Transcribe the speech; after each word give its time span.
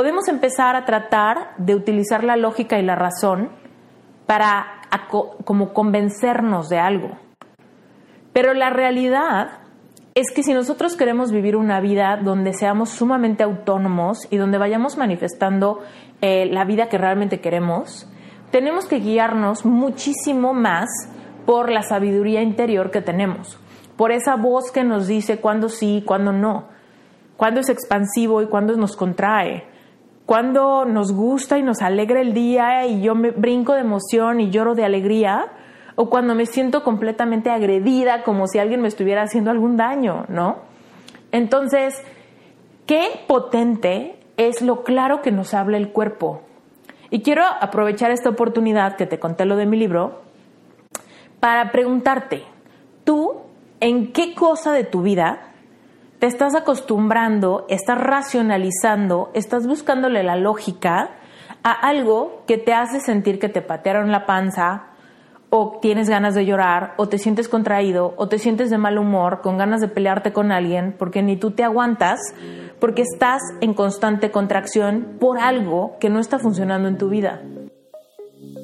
podemos 0.00 0.28
empezar 0.28 0.76
a 0.76 0.86
tratar 0.86 1.50
de 1.58 1.74
utilizar 1.74 2.24
la 2.24 2.38
lógica 2.38 2.78
y 2.78 2.82
la 2.82 2.94
razón 2.94 3.50
para 4.24 4.80
como 5.44 5.74
convencernos 5.74 6.70
de 6.70 6.78
algo. 6.78 7.18
Pero 8.32 8.54
la 8.54 8.70
realidad 8.70 9.58
es 10.14 10.32
que 10.34 10.42
si 10.42 10.54
nosotros 10.54 10.96
queremos 10.96 11.32
vivir 11.32 11.54
una 11.54 11.80
vida 11.80 12.16
donde 12.16 12.54
seamos 12.54 12.88
sumamente 12.88 13.42
autónomos 13.42 14.26
y 14.30 14.38
donde 14.38 14.56
vayamos 14.56 14.96
manifestando 14.96 15.80
eh, 16.22 16.46
la 16.46 16.64
vida 16.64 16.88
que 16.88 16.96
realmente 16.96 17.42
queremos, 17.42 18.10
tenemos 18.50 18.86
que 18.86 19.00
guiarnos 19.00 19.66
muchísimo 19.66 20.54
más 20.54 20.88
por 21.44 21.70
la 21.70 21.82
sabiduría 21.82 22.40
interior 22.40 22.90
que 22.90 23.02
tenemos, 23.02 23.60
por 23.98 24.12
esa 24.12 24.36
voz 24.36 24.72
que 24.72 24.82
nos 24.82 25.06
dice 25.06 25.40
cuándo 25.40 25.68
sí, 25.68 26.02
cuándo 26.06 26.32
no, 26.32 26.68
cuándo 27.36 27.60
es 27.60 27.68
expansivo 27.68 28.40
y 28.40 28.46
cuándo 28.46 28.74
nos 28.78 28.96
contrae, 28.96 29.68
cuándo 30.30 30.84
nos 30.84 31.10
gusta 31.12 31.58
y 31.58 31.64
nos 31.64 31.82
alegra 31.82 32.20
el 32.20 32.32
día 32.34 32.86
y 32.86 33.02
yo 33.02 33.16
me 33.16 33.32
brinco 33.32 33.74
de 33.74 33.80
emoción 33.80 34.38
y 34.38 34.48
lloro 34.48 34.76
de 34.76 34.84
alegría, 34.84 35.48
o 35.96 36.08
cuando 36.08 36.36
me 36.36 36.46
siento 36.46 36.84
completamente 36.84 37.50
agredida 37.50 38.22
como 38.22 38.46
si 38.46 38.60
alguien 38.60 38.80
me 38.80 38.86
estuviera 38.86 39.22
haciendo 39.22 39.50
algún 39.50 39.76
daño, 39.76 40.26
¿no? 40.28 40.58
Entonces, 41.32 42.00
qué 42.86 43.08
potente 43.26 44.20
es 44.36 44.62
lo 44.62 44.84
claro 44.84 45.20
que 45.20 45.32
nos 45.32 45.52
habla 45.52 45.78
el 45.78 45.90
cuerpo. 45.90 46.42
Y 47.10 47.22
quiero 47.22 47.42
aprovechar 47.60 48.12
esta 48.12 48.30
oportunidad 48.30 48.94
que 48.94 49.06
te 49.06 49.18
conté 49.18 49.46
lo 49.46 49.56
de 49.56 49.66
mi 49.66 49.78
libro 49.78 50.20
para 51.40 51.72
preguntarte, 51.72 52.44
¿tú 53.02 53.32
en 53.80 54.12
qué 54.12 54.36
cosa 54.36 54.70
de 54.70 54.84
tu 54.84 55.02
vida 55.02 55.49
te 56.20 56.26
estás 56.26 56.54
acostumbrando, 56.54 57.64
estás 57.70 57.98
racionalizando, 57.98 59.30
estás 59.32 59.66
buscándole 59.66 60.22
la 60.22 60.36
lógica 60.36 61.12
a 61.62 61.72
algo 61.72 62.44
que 62.46 62.58
te 62.58 62.74
hace 62.74 63.00
sentir 63.00 63.38
que 63.38 63.48
te 63.48 63.62
patearon 63.62 64.12
la 64.12 64.26
panza, 64.26 64.84
o 65.48 65.78
tienes 65.80 66.08
ganas 66.08 66.34
de 66.34 66.44
llorar, 66.44 66.92
o 66.98 67.08
te 67.08 67.18
sientes 67.18 67.48
contraído, 67.48 68.14
o 68.18 68.28
te 68.28 68.38
sientes 68.38 68.68
de 68.68 68.76
mal 68.76 68.98
humor, 68.98 69.40
con 69.42 69.56
ganas 69.56 69.80
de 69.80 69.88
pelearte 69.88 70.32
con 70.32 70.52
alguien, 70.52 70.94
porque 70.96 71.22
ni 71.22 71.36
tú 71.36 71.52
te 71.52 71.64
aguantas, 71.64 72.20
porque 72.78 73.02
estás 73.02 73.40
en 73.62 73.72
constante 73.72 74.30
contracción 74.30 75.16
por 75.18 75.38
algo 75.38 75.96
que 76.00 76.10
no 76.10 76.20
está 76.20 76.38
funcionando 76.38 76.86
en 76.86 76.98
tu 76.98 77.08
vida. 77.08 77.42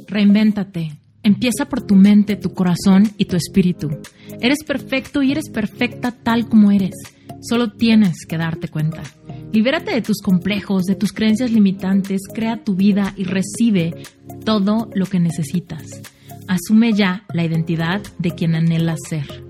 Reinvéntate. 0.06 0.92
Empieza 1.22 1.64
por 1.64 1.80
tu 1.80 1.96
mente, 1.96 2.36
tu 2.36 2.52
corazón 2.52 3.04
y 3.16 3.24
tu 3.24 3.34
espíritu. 3.34 3.90
Eres 4.40 4.62
perfecto 4.62 5.22
y 5.22 5.32
eres 5.32 5.50
perfecta 5.50 6.12
tal 6.12 6.48
como 6.48 6.70
eres. 6.70 7.15
Solo 7.40 7.72
tienes 7.72 8.26
que 8.26 8.38
darte 8.38 8.68
cuenta. 8.68 9.02
Libérate 9.52 9.92
de 9.92 10.02
tus 10.02 10.20
complejos, 10.22 10.84
de 10.84 10.96
tus 10.96 11.12
creencias 11.12 11.50
limitantes, 11.50 12.22
crea 12.32 12.62
tu 12.62 12.74
vida 12.74 13.14
y 13.16 13.24
recibe 13.24 13.94
todo 14.44 14.90
lo 14.94 15.06
que 15.06 15.20
necesitas. 15.20 16.02
Asume 16.48 16.92
ya 16.92 17.24
la 17.32 17.44
identidad 17.44 18.02
de 18.18 18.30
quien 18.32 18.54
anhelas 18.54 19.00
ser. 19.08 19.44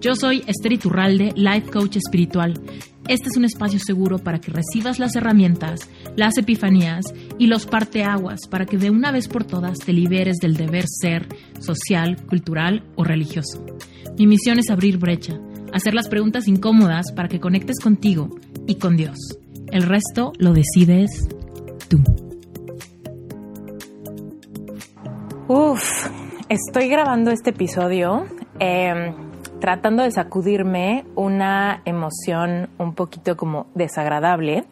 Yo 0.00 0.14
soy 0.16 0.42
Esther 0.46 0.72
Iturralde, 0.72 1.32
Life 1.36 1.70
Coach 1.70 1.96
Espiritual. 1.96 2.60
Este 3.08 3.28
es 3.28 3.36
un 3.36 3.44
espacio 3.44 3.78
seguro 3.78 4.18
para 4.18 4.40
que 4.40 4.52
recibas 4.52 4.98
las 4.98 5.14
herramientas, 5.16 5.88
las 6.16 6.36
epifanías 6.38 7.04
y 7.38 7.46
los 7.46 7.66
parteaguas 7.66 8.40
para 8.48 8.66
que 8.66 8.78
de 8.78 8.90
una 8.90 9.12
vez 9.12 9.28
por 9.28 9.44
todas 9.44 9.78
te 9.78 9.92
liberes 9.92 10.38
del 10.38 10.56
deber 10.56 10.86
ser 10.88 11.28
social, 11.60 12.16
cultural 12.26 12.84
o 12.96 13.04
religioso. 13.04 13.64
Mi 14.18 14.26
misión 14.26 14.58
es 14.58 14.70
abrir 14.70 14.98
brecha, 14.98 15.40
hacer 15.72 15.94
las 15.94 16.08
preguntas 16.08 16.48
incómodas 16.48 17.12
para 17.12 17.28
que 17.28 17.40
conectes 17.40 17.80
contigo 17.80 18.30
y 18.66 18.76
con 18.76 18.96
Dios. 18.96 19.18
El 19.70 19.84
resto 19.84 20.32
lo 20.38 20.52
decides 20.52 21.28
tú. 21.88 21.98
Uf, 25.48 26.08
estoy 26.48 26.88
grabando 26.88 27.30
este 27.30 27.50
episodio 27.50 28.26
em, 28.58 29.14
tratando 29.60 30.02
de 30.02 30.10
sacudirme 30.10 31.04
una 31.14 31.82
emoción 31.84 32.68
un 32.78 32.94
poquito 32.94 33.36
como 33.36 33.66
desagradable 33.74 34.64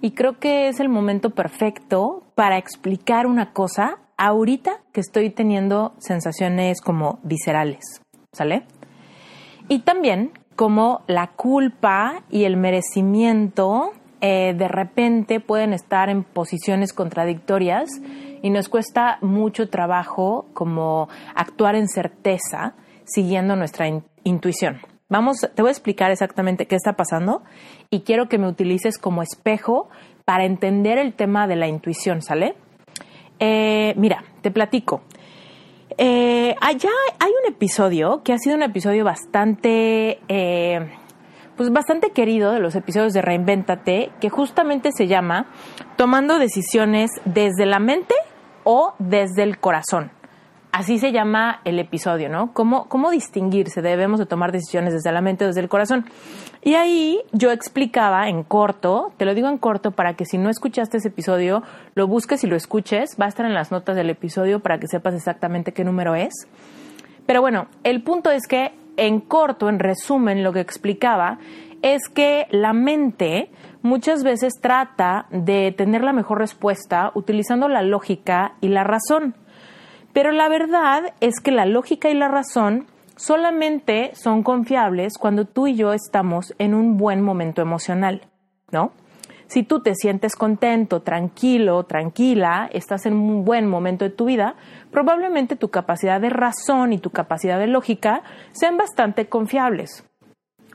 y 0.00 0.12
creo 0.12 0.38
que 0.38 0.68
es 0.68 0.80
el 0.80 0.88
momento 0.88 1.30
perfecto 1.30 2.22
para 2.34 2.58
explicar 2.58 3.26
una 3.26 3.52
cosa 3.52 3.98
ahorita 4.16 4.80
que 4.92 5.00
estoy 5.00 5.30
teniendo 5.30 5.94
sensaciones 5.98 6.80
como 6.80 7.18
viscerales, 7.22 8.02
¿sale? 8.32 8.64
Y 9.68 9.80
también 9.80 10.32
como 10.56 11.02
la 11.06 11.28
culpa 11.28 12.22
y 12.30 12.44
el 12.44 12.56
merecimiento 12.56 13.92
eh, 14.20 14.54
de 14.56 14.66
repente 14.66 15.38
pueden 15.38 15.72
estar 15.72 16.08
en 16.08 16.24
posiciones 16.24 16.92
contradictorias 16.92 17.88
y 18.42 18.50
nos 18.50 18.68
cuesta 18.68 19.18
mucho 19.20 19.68
trabajo 19.68 20.46
como 20.54 21.08
actuar 21.34 21.76
en 21.76 21.86
certeza 21.86 22.74
siguiendo 23.04 23.54
nuestra 23.54 23.86
intuición. 24.24 24.80
Vamos, 25.08 25.48
te 25.54 25.62
voy 25.62 25.68
a 25.68 25.72
explicar 25.72 26.10
exactamente 26.10 26.66
qué 26.66 26.74
está 26.74 26.94
pasando 26.94 27.42
y 27.88 28.00
quiero 28.00 28.28
que 28.28 28.38
me 28.38 28.48
utilices 28.48 28.98
como 28.98 29.22
espejo 29.22 29.88
para 30.24 30.44
entender 30.44 30.98
el 30.98 31.14
tema 31.14 31.46
de 31.46 31.56
la 31.56 31.68
intuición, 31.68 32.20
¿sale? 32.20 32.56
Eh, 33.38 33.94
mira, 33.96 34.24
te 34.42 34.50
platico. 34.50 35.02
Eh, 36.00 36.54
allá 36.60 36.90
hay 37.18 37.32
un 37.42 37.52
episodio 37.52 38.22
que 38.22 38.32
ha 38.32 38.38
sido 38.38 38.54
un 38.54 38.62
episodio 38.62 39.04
bastante, 39.04 40.20
eh, 40.28 40.92
pues 41.56 41.72
bastante 41.72 42.10
querido 42.10 42.52
de 42.52 42.60
los 42.60 42.76
episodios 42.76 43.12
de 43.12 43.20
Reinvéntate, 43.20 44.12
que 44.20 44.30
justamente 44.30 44.90
se 44.92 45.08
llama 45.08 45.46
Tomando 45.96 46.38
decisiones 46.38 47.10
desde 47.24 47.66
la 47.66 47.80
mente 47.80 48.14
o 48.62 48.94
desde 49.00 49.42
el 49.42 49.58
corazón. 49.58 50.12
Así 50.70 50.98
se 51.00 51.10
llama 51.10 51.60
el 51.64 51.80
episodio, 51.80 52.28
¿no? 52.28 52.52
¿Cómo, 52.52 52.88
cómo 52.88 53.10
distinguirse? 53.10 53.82
Debemos 53.82 54.20
de 54.20 54.26
tomar 54.26 54.52
decisiones 54.52 54.94
desde 54.94 55.10
la 55.10 55.20
mente 55.20 55.44
o 55.44 55.48
desde 55.48 55.62
el 55.62 55.68
corazón. 55.68 56.04
Y 56.62 56.74
ahí 56.74 57.20
yo 57.32 57.52
explicaba 57.52 58.28
en 58.28 58.42
corto, 58.42 59.12
te 59.16 59.24
lo 59.24 59.34
digo 59.34 59.48
en 59.48 59.58
corto 59.58 59.92
para 59.92 60.14
que 60.14 60.24
si 60.24 60.38
no 60.38 60.50
escuchaste 60.50 60.96
ese 60.96 61.08
episodio, 61.08 61.62
lo 61.94 62.06
busques 62.06 62.42
y 62.44 62.46
lo 62.46 62.56
escuches. 62.56 63.16
Va 63.20 63.26
a 63.26 63.28
estar 63.28 63.46
en 63.46 63.54
las 63.54 63.70
notas 63.70 63.96
del 63.96 64.10
episodio 64.10 64.60
para 64.60 64.78
que 64.78 64.88
sepas 64.88 65.14
exactamente 65.14 65.72
qué 65.72 65.84
número 65.84 66.14
es. 66.14 66.34
Pero 67.26 67.40
bueno, 67.40 67.68
el 67.84 68.02
punto 68.02 68.30
es 68.30 68.46
que 68.48 68.72
en 68.96 69.20
corto, 69.20 69.68
en 69.68 69.78
resumen, 69.78 70.42
lo 70.42 70.52
que 70.52 70.60
explicaba 70.60 71.38
es 71.82 72.08
que 72.08 72.46
la 72.50 72.72
mente 72.72 73.50
muchas 73.82 74.24
veces 74.24 74.54
trata 74.60 75.26
de 75.30 75.72
tener 75.76 76.02
la 76.02 76.12
mejor 76.12 76.38
respuesta 76.38 77.12
utilizando 77.14 77.68
la 77.68 77.82
lógica 77.82 78.54
y 78.60 78.68
la 78.68 78.82
razón. 78.82 79.36
Pero 80.12 80.32
la 80.32 80.48
verdad 80.48 81.14
es 81.20 81.40
que 81.40 81.52
la 81.52 81.66
lógica 81.66 82.10
y 82.10 82.14
la 82.14 82.28
razón 82.28 82.86
solamente 83.18 84.12
son 84.14 84.42
confiables 84.42 85.18
cuando 85.18 85.44
tú 85.44 85.66
y 85.66 85.74
yo 85.74 85.92
estamos 85.92 86.54
en 86.58 86.72
un 86.72 86.96
buen 86.96 87.20
momento 87.20 87.60
emocional, 87.60 88.22
¿no? 88.70 88.92
Si 89.48 89.62
tú 89.62 89.80
te 89.80 89.94
sientes 89.94 90.36
contento, 90.36 91.00
tranquilo, 91.00 91.84
tranquila, 91.84 92.68
estás 92.72 93.06
en 93.06 93.14
un 93.14 93.44
buen 93.44 93.66
momento 93.66 94.04
de 94.04 94.10
tu 94.10 94.26
vida, 94.26 94.56
probablemente 94.90 95.56
tu 95.56 95.70
capacidad 95.70 96.20
de 96.20 96.30
razón 96.30 96.92
y 96.92 96.98
tu 96.98 97.10
capacidad 97.10 97.58
de 97.58 97.66
lógica 97.66 98.22
sean 98.52 98.76
bastante 98.76 99.28
confiables. 99.28 100.07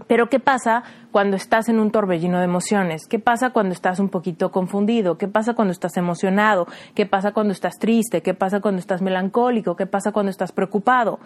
Pero 0.07 0.29
¿qué 0.29 0.39
pasa 0.39 0.83
cuando 1.11 1.37
estás 1.37 1.69
en 1.69 1.79
un 1.79 1.91
torbellino 1.91 2.39
de 2.39 2.45
emociones? 2.45 3.07
¿Qué 3.07 3.19
pasa 3.19 3.51
cuando 3.51 3.73
estás 3.73 3.99
un 3.99 4.09
poquito 4.09 4.51
confundido? 4.51 5.17
¿Qué 5.17 5.27
pasa 5.27 5.53
cuando 5.53 5.71
estás 5.71 5.97
emocionado? 5.97 6.67
¿Qué 6.95 7.05
pasa 7.05 7.31
cuando 7.31 7.53
estás 7.53 7.77
triste? 7.79 8.21
¿Qué 8.21 8.33
pasa 8.33 8.59
cuando 8.59 8.79
estás 8.79 9.01
melancólico? 9.01 9.75
¿Qué 9.75 9.85
pasa 9.85 10.11
cuando 10.11 10.29
estás 10.29 10.51
preocupado? 10.51 11.19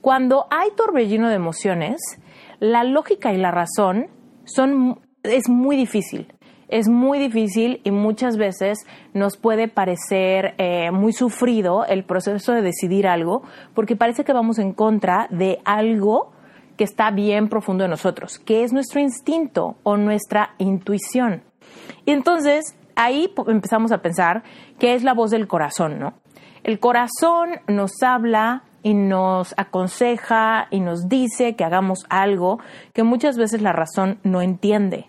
Cuando 0.00 0.46
hay 0.50 0.70
torbellino 0.76 1.28
de 1.28 1.34
emociones, 1.34 2.00
la 2.58 2.84
lógica 2.84 3.32
y 3.32 3.38
la 3.38 3.50
razón 3.50 4.08
son 4.44 5.00
es 5.22 5.48
muy 5.48 5.76
difícil. 5.76 6.32
Es 6.68 6.88
muy 6.88 7.18
difícil 7.18 7.80
y 7.82 7.90
muchas 7.90 8.36
veces 8.36 8.86
nos 9.12 9.36
puede 9.36 9.66
parecer 9.66 10.54
eh, 10.58 10.92
muy 10.92 11.12
sufrido 11.12 11.84
el 11.84 12.04
proceso 12.04 12.52
de 12.52 12.62
decidir 12.62 13.08
algo 13.08 13.42
porque 13.74 13.96
parece 13.96 14.22
que 14.22 14.32
vamos 14.32 14.58
en 14.60 14.72
contra 14.72 15.26
de 15.30 15.58
algo 15.64 16.30
que 16.80 16.84
está 16.84 17.10
bien 17.10 17.50
profundo 17.50 17.84
en 17.84 17.90
nosotros, 17.90 18.38
que 18.38 18.64
es 18.64 18.72
nuestro 18.72 19.00
instinto 19.00 19.76
o 19.82 19.98
nuestra 19.98 20.54
intuición. 20.56 21.42
Y 22.06 22.12
entonces 22.12 22.74
ahí 22.96 23.30
empezamos 23.48 23.92
a 23.92 24.00
pensar 24.00 24.44
que 24.78 24.94
es 24.94 25.02
la 25.02 25.12
voz 25.12 25.30
del 25.30 25.46
corazón, 25.46 25.98
¿no? 25.98 26.14
El 26.64 26.80
corazón 26.80 27.50
nos 27.68 28.02
habla 28.02 28.62
y 28.82 28.94
nos 28.94 29.52
aconseja 29.58 30.68
y 30.70 30.80
nos 30.80 31.06
dice 31.06 31.54
que 31.54 31.64
hagamos 31.64 32.06
algo 32.08 32.60
que 32.94 33.02
muchas 33.02 33.36
veces 33.36 33.60
la 33.60 33.74
razón 33.74 34.18
no 34.22 34.40
entiende. 34.40 35.06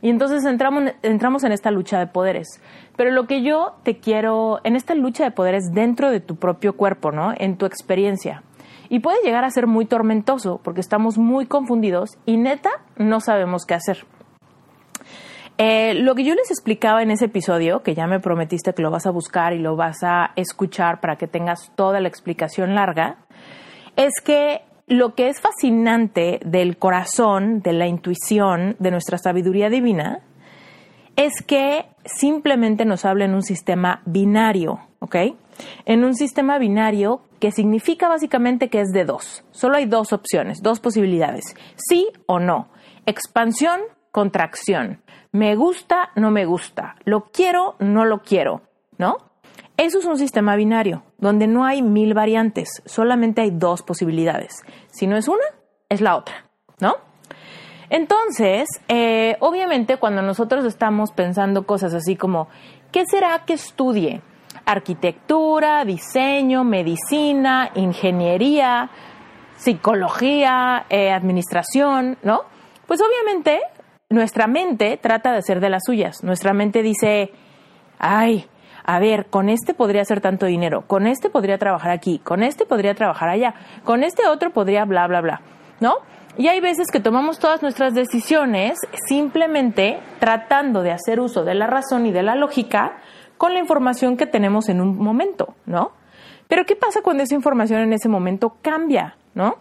Y 0.00 0.08
entonces 0.08 0.46
entramos, 0.46 0.84
entramos 1.02 1.44
en 1.44 1.52
esta 1.52 1.70
lucha 1.70 1.98
de 1.98 2.06
poderes. 2.06 2.62
Pero 2.96 3.10
lo 3.10 3.26
que 3.26 3.42
yo 3.42 3.74
te 3.82 3.98
quiero, 3.98 4.60
en 4.64 4.74
esta 4.74 4.94
lucha 4.94 5.24
de 5.24 5.32
poderes 5.32 5.64
dentro 5.74 6.10
de 6.10 6.20
tu 6.20 6.36
propio 6.36 6.78
cuerpo, 6.78 7.12
¿no? 7.12 7.34
En 7.36 7.58
tu 7.58 7.66
experiencia 7.66 8.42
y 8.90 8.98
puede 8.98 9.22
llegar 9.22 9.44
a 9.44 9.50
ser 9.50 9.66
muy 9.66 9.86
tormentoso 9.86 10.60
porque 10.62 10.80
estamos 10.80 11.16
muy 11.16 11.46
confundidos 11.46 12.18
y 12.26 12.36
neta 12.36 12.70
no 12.96 13.20
sabemos 13.20 13.64
qué 13.64 13.74
hacer. 13.74 14.04
Eh, 15.56 15.94
lo 15.94 16.14
que 16.14 16.24
yo 16.24 16.34
les 16.34 16.50
explicaba 16.50 17.02
en 17.02 17.10
ese 17.10 17.26
episodio, 17.26 17.82
que 17.82 17.94
ya 17.94 18.06
me 18.06 18.18
prometiste 18.18 18.74
que 18.74 18.82
lo 18.82 18.90
vas 18.90 19.06
a 19.06 19.10
buscar 19.10 19.52
y 19.52 19.58
lo 19.58 19.76
vas 19.76 20.02
a 20.02 20.32
escuchar 20.36 21.00
para 21.00 21.16
que 21.16 21.26
tengas 21.26 21.70
toda 21.76 22.00
la 22.00 22.08
explicación 22.08 22.74
larga, 22.74 23.18
es 23.96 24.20
que 24.24 24.62
lo 24.86 25.14
que 25.14 25.28
es 25.28 25.40
fascinante 25.40 26.40
del 26.44 26.76
corazón, 26.76 27.60
de 27.60 27.74
la 27.74 27.86
intuición, 27.86 28.74
de 28.80 28.90
nuestra 28.90 29.18
sabiduría 29.18 29.68
divina, 29.68 30.20
es 31.14 31.42
que 31.46 31.84
simplemente 32.06 32.84
nos 32.86 33.04
habla 33.04 33.26
en 33.26 33.34
un 33.34 33.42
sistema 33.42 34.02
binario, 34.04 34.80
¿ok? 34.98 35.16
En 35.84 36.04
un 36.04 36.14
sistema 36.14 36.58
binario 36.58 37.20
que 37.40 37.50
significa 37.50 38.08
básicamente 38.08 38.68
que 38.68 38.80
es 38.80 38.92
de 38.92 39.04
dos. 39.04 39.44
Solo 39.50 39.76
hay 39.76 39.86
dos 39.86 40.12
opciones, 40.12 40.62
dos 40.62 40.78
posibilidades, 40.78 41.56
sí 41.76 42.08
o 42.26 42.38
no. 42.38 42.68
Expansión, 43.06 43.80
contracción. 44.12 45.02
Me 45.32 45.56
gusta, 45.56 46.10
no 46.16 46.30
me 46.30 46.44
gusta. 46.44 46.96
Lo 47.04 47.30
quiero, 47.32 47.76
no 47.78 48.04
lo 48.04 48.22
quiero, 48.22 48.62
¿no? 48.98 49.16
Eso 49.76 49.98
es 49.98 50.04
un 50.04 50.18
sistema 50.18 50.56
binario, 50.56 51.04
donde 51.16 51.46
no 51.46 51.64
hay 51.64 51.80
mil 51.80 52.12
variantes, 52.12 52.82
solamente 52.84 53.40
hay 53.40 53.50
dos 53.50 53.82
posibilidades. 53.82 54.62
Si 54.88 55.06
no 55.06 55.16
es 55.16 55.26
una, 55.26 55.44
es 55.88 56.02
la 56.02 56.16
otra, 56.16 56.50
¿no? 56.80 56.96
Entonces, 57.88 58.68
eh, 58.88 59.36
obviamente 59.40 59.96
cuando 59.96 60.20
nosotros 60.20 60.66
estamos 60.66 61.12
pensando 61.12 61.66
cosas 61.66 61.94
así 61.94 62.14
como, 62.14 62.48
¿qué 62.92 63.04
será 63.06 63.46
que 63.46 63.54
estudie? 63.54 64.20
Arquitectura, 64.70 65.84
diseño, 65.84 66.62
medicina, 66.62 67.70
ingeniería, 67.74 68.88
psicología, 69.56 70.86
eh, 70.88 71.10
administración, 71.10 72.16
¿no? 72.22 72.42
Pues 72.86 73.00
obviamente 73.00 73.60
nuestra 74.08 74.46
mente 74.46 74.96
trata 74.96 75.32
de 75.32 75.38
hacer 75.38 75.60
de 75.60 75.70
las 75.70 75.82
suyas. 75.84 76.22
Nuestra 76.22 76.52
mente 76.52 76.82
dice, 76.82 77.32
ay, 77.98 78.46
a 78.84 78.98
ver, 79.00 79.26
con 79.26 79.48
este 79.48 79.74
podría 79.74 80.02
hacer 80.02 80.20
tanto 80.20 80.46
dinero, 80.46 80.84
con 80.86 81.06
este 81.06 81.30
podría 81.30 81.58
trabajar 81.58 81.90
aquí, 81.90 82.20
con 82.20 82.42
este 82.42 82.64
podría 82.64 82.94
trabajar 82.94 83.28
allá, 83.28 83.54
con 83.84 84.04
este 84.04 84.26
otro 84.28 84.50
podría 84.50 84.84
bla, 84.84 85.06
bla, 85.06 85.20
bla, 85.20 85.40
¿no? 85.80 85.94
Y 86.38 86.48
hay 86.48 86.60
veces 86.60 86.88
que 86.92 87.00
tomamos 87.00 87.38
todas 87.38 87.60
nuestras 87.60 87.92
decisiones 87.92 88.78
simplemente 89.08 89.98
tratando 90.20 90.82
de 90.82 90.92
hacer 90.92 91.20
uso 91.20 91.44
de 91.44 91.54
la 91.54 91.66
razón 91.66 92.06
y 92.06 92.12
de 92.12 92.22
la 92.22 92.36
lógica 92.36 92.98
con 93.40 93.54
la 93.54 93.58
información 93.58 94.18
que 94.18 94.26
tenemos 94.26 94.68
en 94.68 94.82
un 94.82 94.98
momento, 94.98 95.54
¿no? 95.64 95.92
Pero 96.46 96.66
¿qué 96.66 96.76
pasa 96.76 97.00
cuando 97.00 97.22
esa 97.22 97.34
información 97.34 97.80
en 97.80 97.94
ese 97.94 98.06
momento 98.06 98.56
cambia, 98.60 99.16
¿no? 99.32 99.54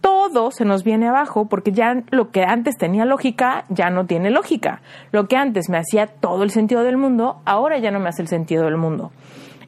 Todo 0.00 0.52
se 0.52 0.64
nos 0.64 0.84
viene 0.84 1.08
abajo 1.08 1.46
porque 1.48 1.72
ya 1.72 2.04
lo 2.10 2.30
que 2.30 2.44
antes 2.44 2.76
tenía 2.76 3.04
lógica 3.04 3.64
ya 3.68 3.90
no 3.90 4.06
tiene 4.06 4.30
lógica. 4.30 4.80
Lo 5.10 5.26
que 5.26 5.36
antes 5.36 5.68
me 5.68 5.76
hacía 5.76 6.06
todo 6.06 6.44
el 6.44 6.50
sentido 6.50 6.84
del 6.84 6.98
mundo, 6.98 7.40
ahora 7.44 7.78
ya 7.78 7.90
no 7.90 7.98
me 7.98 8.10
hace 8.10 8.22
el 8.22 8.28
sentido 8.28 8.62
del 8.62 8.76
mundo. 8.76 9.10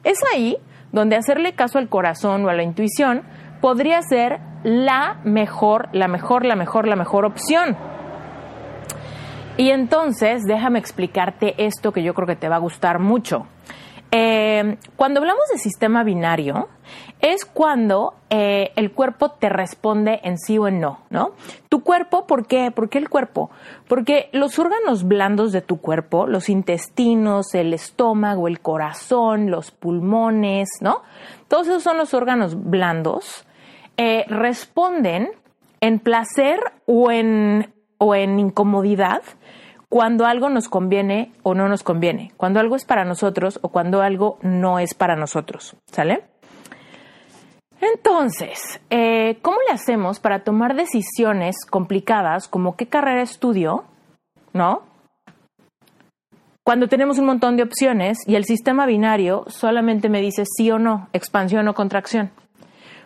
Es 0.05 0.19
ahí 0.33 0.55
donde 0.93 1.17
hacerle 1.17 1.51
caso 1.51 1.79
al 1.79 1.89
corazón 1.89 2.45
o 2.45 2.49
a 2.49 2.53
la 2.53 2.63
intuición 2.63 3.23
podría 3.59 4.01
ser 4.03 4.39
la 4.63 5.19
mejor, 5.25 5.89
la 5.91 6.07
mejor, 6.07 6.45
la 6.45 6.55
mejor, 6.55 6.87
la 6.87 6.95
mejor 6.95 7.25
opción. 7.25 7.75
Y 9.59 9.71
entonces, 9.71 10.45
déjame 10.45 10.79
explicarte 10.79 11.53
esto 11.57 11.91
que 11.91 12.01
yo 12.01 12.13
creo 12.13 12.25
que 12.25 12.37
te 12.37 12.47
va 12.47 12.55
a 12.55 12.59
gustar 12.59 12.99
mucho. 12.99 13.45
Eh, 14.09 14.77
cuando 14.95 15.19
hablamos 15.19 15.43
de 15.51 15.57
sistema 15.57 16.05
binario, 16.05 16.69
es 17.19 17.43
cuando 17.43 18.13
eh, 18.29 18.71
el 18.77 18.93
cuerpo 18.93 19.31
te 19.31 19.49
responde 19.49 20.21
en 20.23 20.37
sí 20.37 20.57
o 20.57 20.69
en 20.69 20.79
no, 20.79 21.01
¿no? 21.09 21.33
Tu 21.67 21.83
cuerpo, 21.83 22.25
¿por 22.25 22.47
qué? 22.47 22.71
¿Por 22.71 22.87
qué 22.87 22.99
el 22.99 23.09
cuerpo? 23.09 23.51
Porque 23.89 24.29
los 24.31 24.57
órganos 24.59 25.05
blandos 25.05 25.51
de 25.51 25.61
tu 25.61 25.81
cuerpo, 25.81 26.25
los 26.25 26.47
intestinos, 26.47 27.53
el 27.53 27.73
estómago, 27.73 28.47
el 28.47 28.61
corazón, 28.61 29.51
los 29.51 29.71
pulmones, 29.71 30.69
¿no? 30.79 31.01
Todos 31.49 31.67
esos 31.67 31.83
son 31.83 31.97
los 31.97 32.13
órganos 32.13 32.55
blandos 32.63 33.45
eh, 33.97 34.23
responden 34.29 35.31
en 35.81 35.99
placer 35.99 36.61
o 36.85 37.11
en, 37.11 37.73
o 37.99 38.15
en 38.15 38.39
incomodidad 38.39 39.21
cuando 39.89 40.25
algo 40.25 40.49
nos 40.49 40.69
conviene 40.69 41.31
o 41.43 41.53
no 41.53 41.67
nos 41.67 41.83
conviene, 41.83 42.31
cuando 42.37 42.59
algo 42.59 42.75
es 42.75 42.85
para 42.85 43.05
nosotros 43.05 43.59
o 43.61 43.69
cuando 43.69 44.01
algo 44.01 44.37
no 44.41 44.79
es 44.79 44.93
para 44.93 45.15
nosotros, 45.15 45.75
¿sale? 45.91 46.23
Entonces, 47.81 48.81
eh, 48.89 49.37
¿cómo 49.41 49.57
le 49.67 49.73
hacemos 49.73 50.19
para 50.19 50.43
tomar 50.43 50.75
decisiones 50.75 51.55
complicadas 51.69 52.47
como 52.47 52.75
qué 52.75 52.87
carrera 52.87 53.21
estudio? 53.21 53.85
¿No? 54.53 54.83
Cuando 56.63 56.87
tenemos 56.87 57.17
un 57.17 57.25
montón 57.25 57.57
de 57.57 57.63
opciones 57.63 58.19
y 58.27 58.35
el 58.35 58.45
sistema 58.45 58.85
binario 58.85 59.45
solamente 59.47 60.09
me 60.09 60.21
dice 60.21 60.43
sí 60.45 60.69
o 60.69 60.77
no, 60.77 61.07
expansión 61.13 61.67
o 61.67 61.73
contracción. 61.73 62.31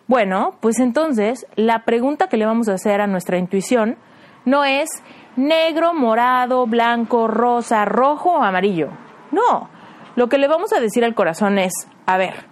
Bueno, 0.07 0.57
pues 0.60 0.80
entonces 0.80 1.45
la 1.56 1.86
pregunta 1.86 2.28
que 2.28 2.36
le 2.36 2.45
vamos 2.45 2.68
a 2.68 2.74
hacer 2.74 3.00
a 3.00 3.07
nuestra 3.07 3.38
intuición 3.38 3.98
no 4.45 4.63
es 4.63 4.90
negro, 5.36 5.94
morado, 5.94 6.66
blanco, 6.68 7.28
rosa, 7.28 7.86
rojo 7.86 8.34
o 8.34 8.44
amarillo. 8.44 8.90
No, 9.31 9.69
lo 10.16 10.30
que 10.30 10.38
le 10.38 10.48
vamos 10.48 10.74
a 10.74 10.80
decir 10.80 11.04
al 11.04 11.16
corazón 11.16 11.57
es, 11.57 11.74
a 12.06 12.18
ver, 12.18 12.45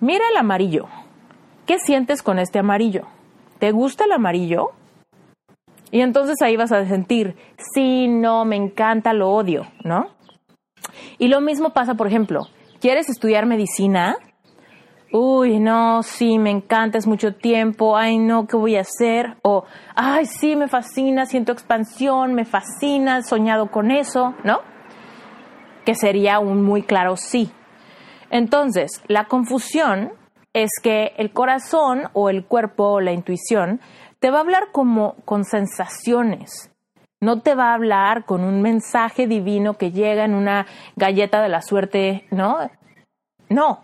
mira 0.00 0.24
el 0.30 0.36
amarillo. 0.36 0.86
¿Qué 1.66 1.78
sientes 1.78 2.22
con 2.22 2.38
este 2.38 2.60
amarillo? 2.60 3.06
¿Te 3.58 3.72
gusta 3.72 4.04
el 4.04 4.12
amarillo? 4.12 4.70
Y 5.90 6.00
entonces 6.00 6.36
ahí 6.42 6.56
vas 6.56 6.72
a 6.72 6.84
sentir, 6.86 7.36
sí, 7.74 8.06
no, 8.08 8.44
me 8.44 8.56
encanta, 8.56 9.12
lo 9.12 9.30
odio, 9.30 9.66
¿no? 9.82 10.08
Y 11.18 11.28
lo 11.28 11.40
mismo 11.40 11.70
pasa, 11.70 11.94
por 11.94 12.06
ejemplo, 12.06 12.42
¿quieres 12.80 13.08
estudiar 13.08 13.46
medicina? 13.46 14.16
Uy, 15.12 15.58
no, 15.58 16.02
sí, 16.02 16.38
me 16.38 16.50
encanta, 16.50 16.98
es 16.98 17.06
mucho 17.06 17.34
tiempo, 17.34 17.96
ay, 17.96 18.18
no, 18.18 18.46
¿qué 18.46 18.56
voy 18.56 18.76
a 18.76 18.80
hacer? 18.80 19.36
O, 19.42 19.64
ay, 19.94 20.26
sí, 20.26 20.56
me 20.56 20.68
fascina, 20.68 21.26
siento 21.26 21.52
expansión, 21.52 22.34
me 22.34 22.44
fascina, 22.44 23.18
he 23.18 23.22
soñado 23.22 23.70
con 23.70 23.90
eso, 23.90 24.34
¿no? 24.44 24.60
Que 25.84 25.94
sería 25.94 26.38
un 26.38 26.64
muy 26.64 26.82
claro 26.82 27.16
sí. 27.16 27.50
Entonces, 28.30 29.02
la 29.06 29.24
confusión 29.24 30.12
es 30.52 30.70
que 30.82 31.12
el 31.18 31.32
corazón 31.32 32.08
o 32.12 32.30
el 32.30 32.44
cuerpo 32.44 32.84
o 32.84 33.00
la 33.00 33.12
intuición 33.12 33.80
te 34.20 34.30
va 34.30 34.38
a 34.38 34.40
hablar 34.40 34.68
como 34.72 35.16
con 35.24 35.44
sensaciones. 35.44 36.72
No 37.20 37.40
te 37.40 37.54
va 37.54 37.70
a 37.70 37.74
hablar 37.74 38.24
con 38.24 38.42
un 38.42 38.62
mensaje 38.62 39.26
divino 39.26 39.74
que 39.74 39.92
llega 39.92 40.24
en 40.24 40.34
una 40.34 40.66
galleta 40.96 41.42
de 41.42 41.48
la 41.48 41.62
suerte, 41.62 42.26
¿no? 42.30 42.70
No, 43.48 43.80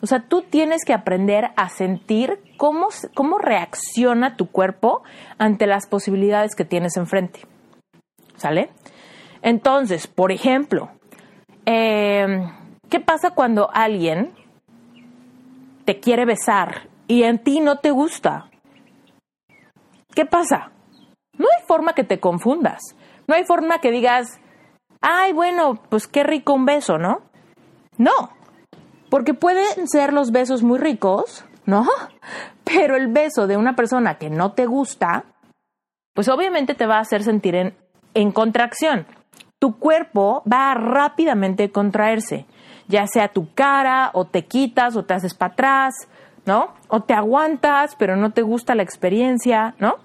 o 0.00 0.06
sea, 0.06 0.20
tú 0.20 0.42
tienes 0.42 0.84
que 0.84 0.92
aprender 0.92 1.50
a 1.56 1.68
sentir 1.68 2.40
cómo, 2.56 2.88
cómo 3.14 3.38
reacciona 3.38 4.36
tu 4.36 4.50
cuerpo 4.50 5.02
ante 5.38 5.66
las 5.66 5.86
posibilidades 5.86 6.54
que 6.54 6.64
tienes 6.64 6.96
enfrente. 6.96 7.40
¿Sale? 8.36 8.70
Entonces, 9.42 10.06
por 10.06 10.30
ejemplo, 10.30 10.90
em, 11.64 12.48
¿qué 12.88 13.00
pasa 13.00 13.32
cuando 13.32 13.70
alguien 13.72 14.32
te 15.84 15.98
quiere 15.98 16.24
besar 16.24 16.88
y 17.08 17.24
en 17.24 17.42
ti 17.42 17.58
no 17.58 17.78
te 17.78 17.90
gusta? 17.90 18.50
¿Qué 20.14 20.24
pasa? 20.26 20.70
No 21.36 21.46
hay 21.46 21.64
forma 21.66 21.94
que 21.94 22.04
te 22.04 22.20
confundas. 22.20 22.80
No 23.26 23.34
hay 23.34 23.44
forma 23.44 23.80
que 23.80 23.90
digas, 23.90 24.40
ay, 25.00 25.32
bueno, 25.32 25.74
pues 25.88 26.06
qué 26.06 26.22
rico 26.22 26.54
un 26.54 26.66
beso, 26.66 26.98
¿no? 26.98 27.22
No, 27.96 28.30
porque 29.10 29.34
pueden 29.34 29.88
ser 29.88 30.12
los 30.12 30.30
besos 30.30 30.62
muy 30.62 30.78
ricos, 30.78 31.44
¿no? 31.66 31.86
Pero 32.64 32.96
el 32.96 33.08
beso 33.08 33.46
de 33.46 33.56
una 33.56 33.76
persona 33.76 34.18
que 34.18 34.30
no 34.30 34.52
te 34.52 34.66
gusta, 34.66 35.24
pues 36.14 36.28
obviamente 36.28 36.74
te 36.74 36.86
va 36.86 36.96
a 36.96 37.00
hacer 37.00 37.22
sentir 37.22 37.74
en, 38.14 38.32
contracción. 38.32 39.06
Tu 39.58 39.78
cuerpo 39.78 40.42
va 40.50 40.70
a 40.70 40.74
rápidamente 40.74 41.70
contraerse, 41.70 42.46
ya 42.88 43.06
sea 43.06 43.28
tu 43.28 43.52
cara, 43.54 44.10
o 44.14 44.24
te 44.24 44.46
quitas, 44.46 44.96
o 44.96 45.04
te 45.04 45.14
haces 45.14 45.34
para 45.34 45.52
atrás, 45.52 45.94
¿no? 46.46 46.74
O 46.88 47.02
te 47.02 47.14
aguantas, 47.14 47.94
pero 47.96 48.16
no 48.16 48.32
te 48.32 48.42
gusta 48.42 48.74
la 48.74 48.82
experiencia, 48.82 49.74
¿no? 49.78 49.96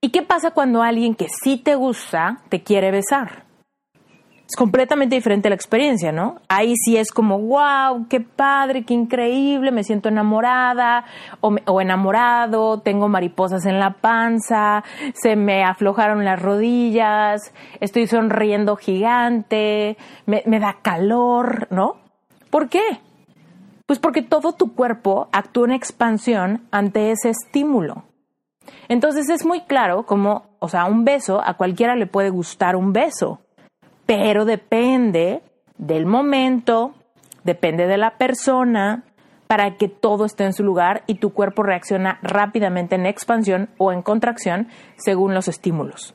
¿Y 0.00 0.10
qué 0.10 0.22
pasa 0.22 0.52
cuando 0.52 0.82
alguien 0.82 1.14
que 1.14 1.26
sí 1.28 1.56
te 1.56 1.74
gusta 1.74 2.42
te 2.48 2.62
quiere 2.62 2.90
besar? 2.90 3.45
Es 4.48 4.54
completamente 4.56 5.16
diferente 5.16 5.48
la 5.48 5.54
experiencia, 5.54 6.12
¿no? 6.12 6.36
Ahí 6.48 6.74
sí 6.76 6.96
es 6.96 7.10
como, 7.10 7.38
wow, 7.38 8.06
qué 8.08 8.20
padre, 8.20 8.84
qué 8.84 8.94
increíble, 8.94 9.72
me 9.72 9.82
siento 9.82 10.08
enamorada 10.08 11.04
o, 11.40 11.80
enamorado, 11.80 12.80
tengo 12.80 13.08
mariposas 13.08 13.66
en 13.66 13.80
la 13.80 13.94
panza, 13.94 14.84
se 15.14 15.34
me 15.34 15.64
aflojaron 15.64 16.24
las 16.24 16.40
rodillas, 16.40 17.52
estoy 17.80 18.06
sonriendo 18.06 18.76
gigante, 18.76 19.96
me, 20.26 20.42
me 20.46 20.60
da 20.60 20.76
calor, 20.80 21.66
¿no? 21.70 21.96
¿Por 22.50 22.68
qué? 22.68 23.00
Pues 23.86 23.98
porque 23.98 24.22
todo 24.22 24.52
tu 24.52 24.74
cuerpo 24.74 25.28
actúa 25.32 25.66
en 25.66 25.72
expansión 25.72 26.62
ante 26.70 27.10
ese 27.10 27.30
estímulo. 27.30 28.04
Entonces 28.88 29.28
es 29.28 29.44
muy 29.44 29.62
claro 29.62 30.04
como 30.06 30.56
o 30.66 30.68
sea, 30.68 30.86
un 30.86 31.04
beso, 31.04 31.40
a 31.44 31.54
cualquiera 31.54 31.94
le 31.94 32.06
puede 32.06 32.30
gustar 32.30 32.76
un 32.76 32.92
beso, 32.92 33.40
pero 34.06 34.44
depende 34.44 35.42
del 35.78 36.06
momento, 36.06 36.94
depende 37.44 37.86
de 37.86 37.98
la 37.98 38.16
persona, 38.16 39.04
para 39.46 39.76
que 39.76 39.88
todo 39.88 40.24
esté 40.24 40.44
en 40.44 40.52
su 40.52 40.64
lugar 40.64 41.02
y 41.06 41.16
tu 41.16 41.32
cuerpo 41.32 41.62
reacciona 41.62 42.18
rápidamente 42.22 42.96
en 42.96 43.06
expansión 43.06 43.68
o 43.78 43.92
en 43.92 44.02
contracción 44.02 44.68
según 44.96 45.34
los 45.34 45.48
estímulos. 45.48 46.14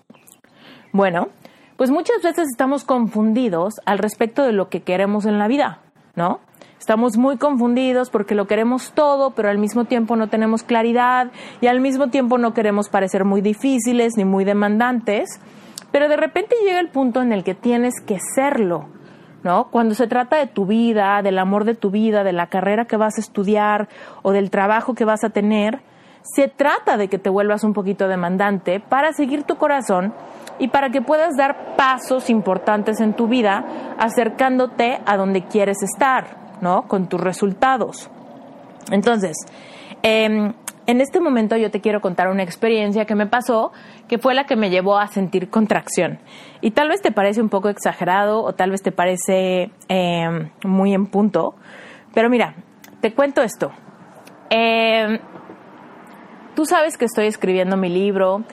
Bueno, 0.91 1.29
pues 1.77 1.89
muchas 1.91 2.21
veces 2.21 2.49
estamos 2.51 2.83
confundidos 2.83 3.75
al 3.85 3.97
respecto 3.97 4.43
de 4.43 4.51
lo 4.51 4.69
que 4.69 4.81
queremos 4.81 5.25
en 5.25 5.39
la 5.39 5.47
vida, 5.47 5.79
¿no? 6.15 6.41
Estamos 6.77 7.15
muy 7.15 7.37
confundidos 7.37 8.09
porque 8.09 8.35
lo 8.35 8.47
queremos 8.47 8.91
todo, 8.93 9.31
pero 9.31 9.49
al 9.49 9.59
mismo 9.59 9.85
tiempo 9.85 10.15
no 10.15 10.29
tenemos 10.29 10.63
claridad 10.63 11.31
y 11.61 11.67
al 11.67 11.79
mismo 11.79 12.09
tiempo 12.09 12.37
no 12.37 12.53
queremos 12.53 12.89
parecer 12.89 13.23
muy 13.23 13.41
difíciles 13.41 14.13
ni 14.17 14.25
muy 14.25 14.45
demandantes, 14.45 15.39
pero 15.91 16.07
de 16.07 16.17
repente 16.17 16.55
llega 16.63 16.79
el 16.79 16.89
punto 16.89 17.21
en 17.21 17.31
el 17.31 17.43
que 17.43 17.55
tienes 17.55 17.93
que 18.05 18.17
serlo, 18.35 18.87
¿no? 19.43 19.69
Cuando 19.69 19.95
se 19.95 20.07
trata 20.07 20.37
de 20.37 20.47
tu 20.47 20.65
vida, 20.65 21.21
del 21.21 21.39
amor 21.39 21.65
de 21.65 21.75
tu 21.75 21.91
vida, 21.91 22.23
de 22.23 22.33
la 22.33 22.47
carrera 22.47 22.85
que 22.85 22.97
vas 22.97 23.17
a 23.17 23.21
estudiar 23.21 23.87
o 24.21 24.31
del 24.31 24.49
trabajo 24.49 24.93
que 24.93 25.05
vas 25.05 25.23
a 25.23 25.29
tener, 25.29 25.81
se 26.21 26.47
trata 26.47 26.97
de 26.97 27.07
que 27.07 27.17
te 27.17 27.29
vuelvas 27.29 27.63
un 27.63 27.73
poquito 27.73 28.07
demandante 28.07 28.79
para 28.79 29.11
seguir 29.11 29.43
tu 29.43 29.55
corazón 29.55 30.13
y 30.59 30.67
para 30.67 30.91
que 30.91 31.01
puedas 31.01 31.35
dar 31.35 31.75
pasos 31.75 32.29
importantes 32.29 32.99
en 32.99 33.15
tu 33.15 33.27
vida 33.27 33.65
acercándote 33.97 35.01
a 35.05 35.17
donde 35.17 35.45
quieres 35.45 35.81
estar. 35.81 36.41
¿no? 36.61 36.83
Con 36.87 37.07
tus 37.07 37.19
resultados. 37.19 38.09
Entonces, 38.91 39.35
em, 40.01 40.53
en 40.91 40.99
este 40.99 41.21
momento 41.21 41.55
yo 41.55 41.71
te 41.71 41.79
quiero 41.79 42.01
contar 42.01 42.27
una 42.27 42.43
experiencia 42.43 43.05
que 43.05 43.15
me 43.15 43.25
pasó, 43.25 43.71
que 44.09 44.17
fue 44.17 44.33
la 44.33 44.45
que 44.45 44.57
me 44.57 44.69
llevó 44.69 44.97
a 44.97 45.07
sentir 45.07 45.49
contracción. 45.49 46.19
Y 46.59 46.71
tal 46.71 46.89
vez 46.89 47.01
te 47.01 47.13
parece 47.13 47.41
un 47.41 47.47
poco 47.47 47.69
exagerado 47.69 48.43
o 48.43 48.53
tal 48.53 48.71
vez 48.71 48.81
te 48.81 48.91
parece 48.91 49.71
em, 49.87 50.49
muy 50.65 50.93
en 50.93 51.07
punto, 51.07 51.55
pero 52.13 52.29
mira, 52.29 52.55
te 52.99 53.13
cuento 53.13 53.41
esto. 53.41 53.71
Em, 54.49 55.19
tú 56.55 56.65
sabes 56.65 56.97
que 56.97 57.05
estoy 57.05 57.27
escribiendo 57.27 57.77
mi 57.77 57.87
libro, 57.87 58.43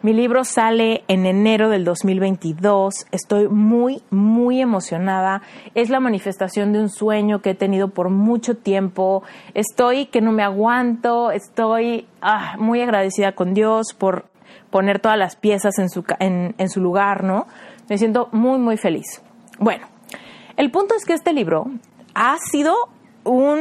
mi 0.00 0.12
libro 0.12 0.44
sale 0.44 1.02
en 1.08 1.26
enero 1.26 1.68
del 1.68 1.84
2022. 1.84 3.06
Estoy 3.10 3.48
muy, 3.48 4.00
muy 4.10 4.60
emocionada. 4.60 5.42
Es 5.74 5.90
la 5.90 5.98
manifestación 5.98 6.72
de 6.72 6.80
un 6.80 6.88
sueño 6.88 7.42
que 7.42 7.50
he 7.50 7.54
tenido 7.54 7.88
por 7.88 8.08
mucho 8.08 8.56
tiempo. 8.56 9.24
Estoy 9.54 10.06
que 10.06 10.20
no 10.20 10.30
me 10.30 10.44
aguanto. 10.44 11.32
Estoy 11.32 12.06
ah, 12.22 12.54
muy 12.58 12.80
agradecida 12.80 13.32
con 13.32 13.54
Dios 13.54 13.92
por 13.92 14.26
poner 14.70 15.00
todas 15.00 15.18
las 15.18 15.34
piezas 15.34 15.78
en 15.78 15.90
su, 15.90 16.04
en, 16.20 16.54
en 16.58 16.68
su 16.68 16.80
lugar, 16.80 17.24
¿no? 17.24 17.48
Me 17.88 17.98
siento 17.98 18.28
muy, 18.30 18.58
muy 18.58 18.76
feliz. 18.76 19.20
Bueno, 19.58 19.88
el 20.56 20.70
punto 20.70 20.94
es 20.94 21.04
que 21.04 21.14
este 21.14 21.32
libro 21.32 21.66
ha 22.14 22.36
sido 22.38 22.74
un, 23.24 23.58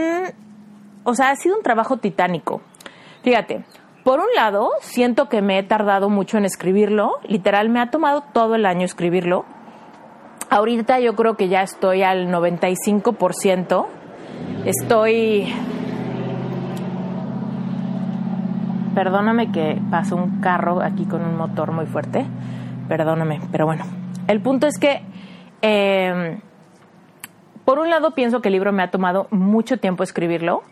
o 1.04 1.14
sea, 1.16 1.32
ha 1.32 1.36
sido 1.36 1.58
un 1.58 1.64
trabajo 1.64 1.98
titánico. 1.98 2.62
Fíjate, 3.24 3.66
por 4.08 4.22
un 4.22 4.28
lado, 4.38 4.70
siento 4.80 5.28
que 5.28 5.42
me 5.42 5.60
he 5.60 5.64
tardado 5.64 6.08
mucho 6.08 6.38
en 6.38 6.46
escribirlo, 6.46 7.20
literal 7.28 7.68
me 7.68 7.82
ha 7.82 7.92
tomado 7.92 8.22
todo 8.22 8.56
el 8.56 8.66
año 8.66 8.86
escribirlo. 8.86 9.44
Ahorita 10.50 11.02
yo 11.02 11.14
creo 11.18 11.36
que 11.36 11.50
ya 11.50 11.62
estoy 11.62 12.04
al 12.04 12.30
95%. 12.30 13.86
Estoy... 14.64 15.54
Perdóname 18.96 19.52
que 19.52 19.78
pasó 19.92 20.16
un 20.16 20.40
carro 20.40 20.82
aquí 20.82 21.04
con 21.04 21.22
un 21.22 21.36
motor 21.36 21.74
muy 21.74 21.86
fuerte. 21.86 22.26
Perdóname, 22.88 23.42
pero 23.52 23.66
bueno. 23.66 23.84
El 24.30 24.40
punto 24.40 24.68
es 24.68 24.78
que... 24.80 25.02
Eh, 25.62 26.40
por 27.66 27.78
un 27.80 27.90
lado 27.90 28.12
pienso 28.12 28.42
que 28.42 28.48
el 28.48 28.54
libro 28.54 28.72
me 28.72 28.84
ha 28.84 28.90
tomado 28.90 29.28
mucho 29.32 29.80
tiempo 29.80 30.04
escribirlo 30.04 30.64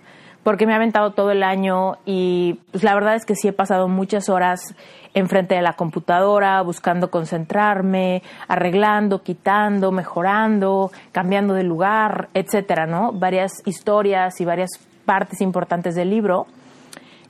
porque 0.46 0.68
me 0.68 0.74
ha 0.74 0.76
aventado 0.76 1.10
todo 1.10 1.32
el 1.32 1.42
año 1.42 1.98
y 2.06 2.60
pues 2.72 2.84
la 2.84 2.94
verdad 2.94 3.16
es 3.16 3.26
que 3.26 3.34
sí 3.34 3.48
he 3.48 3.52
pasado 3.52 3.88
muchas 3.88 4.30
horas 4.30 4.76
enfrente 5.16 5.56
de 5.56 5.64
la 5.64 5.74
computadora 5.74 6.62
buscando 6.62 7.10
concentrarme, 7.10 8.22
arreglando, 8.48 9.24
quitando, 9.24 9.92
mejorando, 9.92 10.92
cambiando 11.12 11.56
de 11.56 11.64
lugar, 11.64 12.30
etcétera, 12.36 12.86
¿no? 12.86 13.12
Varias 13.12 13.54
historias 13.66 14.40
y 14.40 14.46
varias 14.46 14.70
partes 15.04 15.42
importantes 15.42 15.96
del 15.96 16.12
libro. 16.12 16.46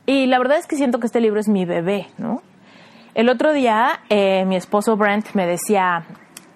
Y 0.06 0.26
la 0.26 0.38
verdad 0.38 0.58
es 0.58 0.68
que 0.68 0.76
siento 0.76 1.00
que 1.00 1.06
este 1.08 1.22
libro 1.22 1.40
es 1.40 1.48
mi 1.48 1.64
bebé, 1.64 2.08
¿no? 2.18 2.42
El 3.14 3.30
otro 3.30 3.54
día 3.54 4.02
eh, 4.10 4.44
mi 4.44 4.58
esposo 4.58 4.98
Brent 4.98 5.28
me 5.36 5.48
decía, 5.48 6.04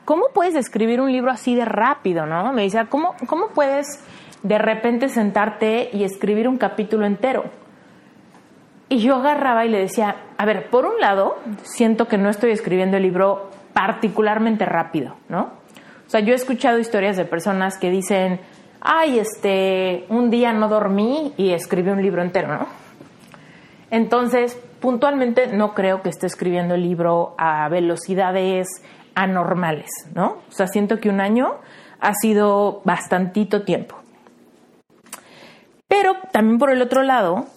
¿cómo 0.03 0.25
puedes 0.33 0.55
escribir 0.55 0.99
un 0.99 1.09
libro 1.09 1.31
así 1.31 1.55
de 1.55 1.63
rápido, 1.63 2.25
no? 2.25 2.51
Me 2.51 2.63
decía, 2.63 2.87
¿cómo, 2.89 3.15
cómo 3.27 3.47
puedes 3.55 4.03
de 4.43 4.57
repente 4.57 5.09
sentarte 5.09 5.89
y 5.93 6.03
escribir 6.03 6.47
un 6.47 6.57
capítulo 6.57 7.05
entero. 7.05 7.45
Y 8.87 8.99
yo 8.99 9.15
agarraba 9.15 9.65
y 9.65 9.69
le 9.69 9.79
decía, 9.79 10.15
a 10.37 10.45
ver, 10.45 10.69
por 10.69 10.85
un 10.85 10.99
lado, 10.99 11.37
siento 11.63 12.07
que 12.07 12.17
no 12.17 12.29
estoy 12.29 12.51
escribiendo 12.51 12.97
el 12.97 13.03
libro 13.03 13.51
particularmente 13.73 14.65
rápido, 14.65 15.15
¿no? 15.29 15.59
O 16.07 16.09
sea, 16.09 16.21
yo 16.21 16.33
he 16.33 16.35
escuchado 16.35 16.79
historias 16.79 17.17
de 17.17 17.25
personas 17.25 17.77
que 17.77 17.91
dicen, 17.91 18.39
ay, 18.81 19.19
este, 19.19 20.05
un 20.09 20.31
día 20.31 20.53
no 20.53 20.67
dormí 20.67 21.33
y 21.37 21.51
escribí 21.51 21.91
un 21.91 22.01
libro 22.01 22.23
entero, 22.23 22.47
¿no? 22.47 22.67
Entonces, 23.91 24.59
puntualmente 24.79 25.47
no 25.47 25.75
creo 25.75 26.01
que 26.01 26.09
esté 26.09 26.25
escribiendo 26.25 26.73
el 26.73 26.81
libro 26.81 27.35
a 27.37 27.69
velocidades 27.69 28.67
anormales, 29.13 29.89
¿no? 30.15 30.37
O 30.47 30.51
sea, 30.51 30.65
siento 30.65 30.99
que 30.99 31.09
un 31.09 31.21
año 31.21 31.57
ha 31.99 32.13
sido 32.15 32.81
bastantito 32.85 33.63
tiempo. 33.63 33.98
Pero 35.89 36.13
también 36.31 36.59
por 36.59 36.71
el 36.71 36.81
otro 36.81 37.03
lado, 37.03 37.47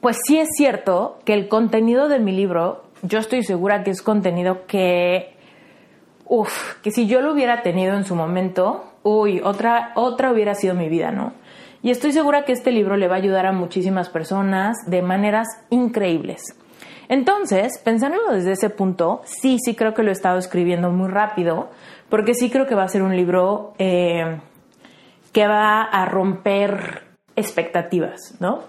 pues 0.00 0.18
sí 0.24 0.38
es 0.38 0.50
cierto 0.56 1.18
que 1.24 1.34
el 1.34 1.48
contenido 1.48 2.08
de 2.08 2.20
mi 2.20 2.32
libro, 2.32 2.84
yo 3.02 3.18
estoy 3.18 3.42
segura 3.42 3.82
que 3.82 3.90
es 3.90 4.02
contenido 4.02 4.66
que, 4.66 5.34
uff, 6.26 6.74
que 6.82 6.92
si 6.92 7.06
yo 7.06 7.22
lo 7.22 7.32
hubiera 7.32 7.62
tenido 7.62 7.96
en 7.96 8.04
su 8.04 8.14
momento, 8.14 8.84
uy, 9.02 9.40
otra, 9.42 9.92
otra 9.96 10.30
hubiera 10.30 10.54
sido 10.54 10.74
mi 10.74 10.88
vida, 10.88 11.10
¿no? 11.10 11.32
Y 11.82 11.90
estoy 11.90 12.12
segura 12.12 12.44
que 12.44 12.52
este 12.52 12.72
libro 12.72 12.98
le 12.98 13.08
va 13.08 13.14
a 13.14 13.18
ayudar 13.18 13.46
a 13.46 13.52
muchísimas 13.52 14.10
personas 14.10 14.76
de 14.86 15.00
maneras 15.00 15.48
increíbles. 15.70 16.42
Entonces, 17.08 17.78
pensándolo 17.82 18.32
desde 18.32 18.52
ese 18.52 18.68
punto, 18.68 19.22
sí, 19.24 19.56
sí 19.64 19.74
creo 19.74 19.94
que 19.94 20.02
lo 20.02 20.10
he 20.10 20.12
estado 20.12 20.38
escribiendo 20.38 20.90
muy 20.90 21.08
rápido, 21.08 21.70
porque 22.10 22.34
sí 22.34 22.50
creo 22.50 22.66
que 22.66 22.74
va 22.74 22.84
a 22.84 22.88
ser 22.88 23.02
un 23.02 23.16
libro 23.16 23.72
eh, 23.78 24.40
que 25.32 25.46
va 25.48 25.82
a 25.82 26.04
romper 26.04 27.09
expectativas, 27.36 28.36
¿no? 28.40 28.60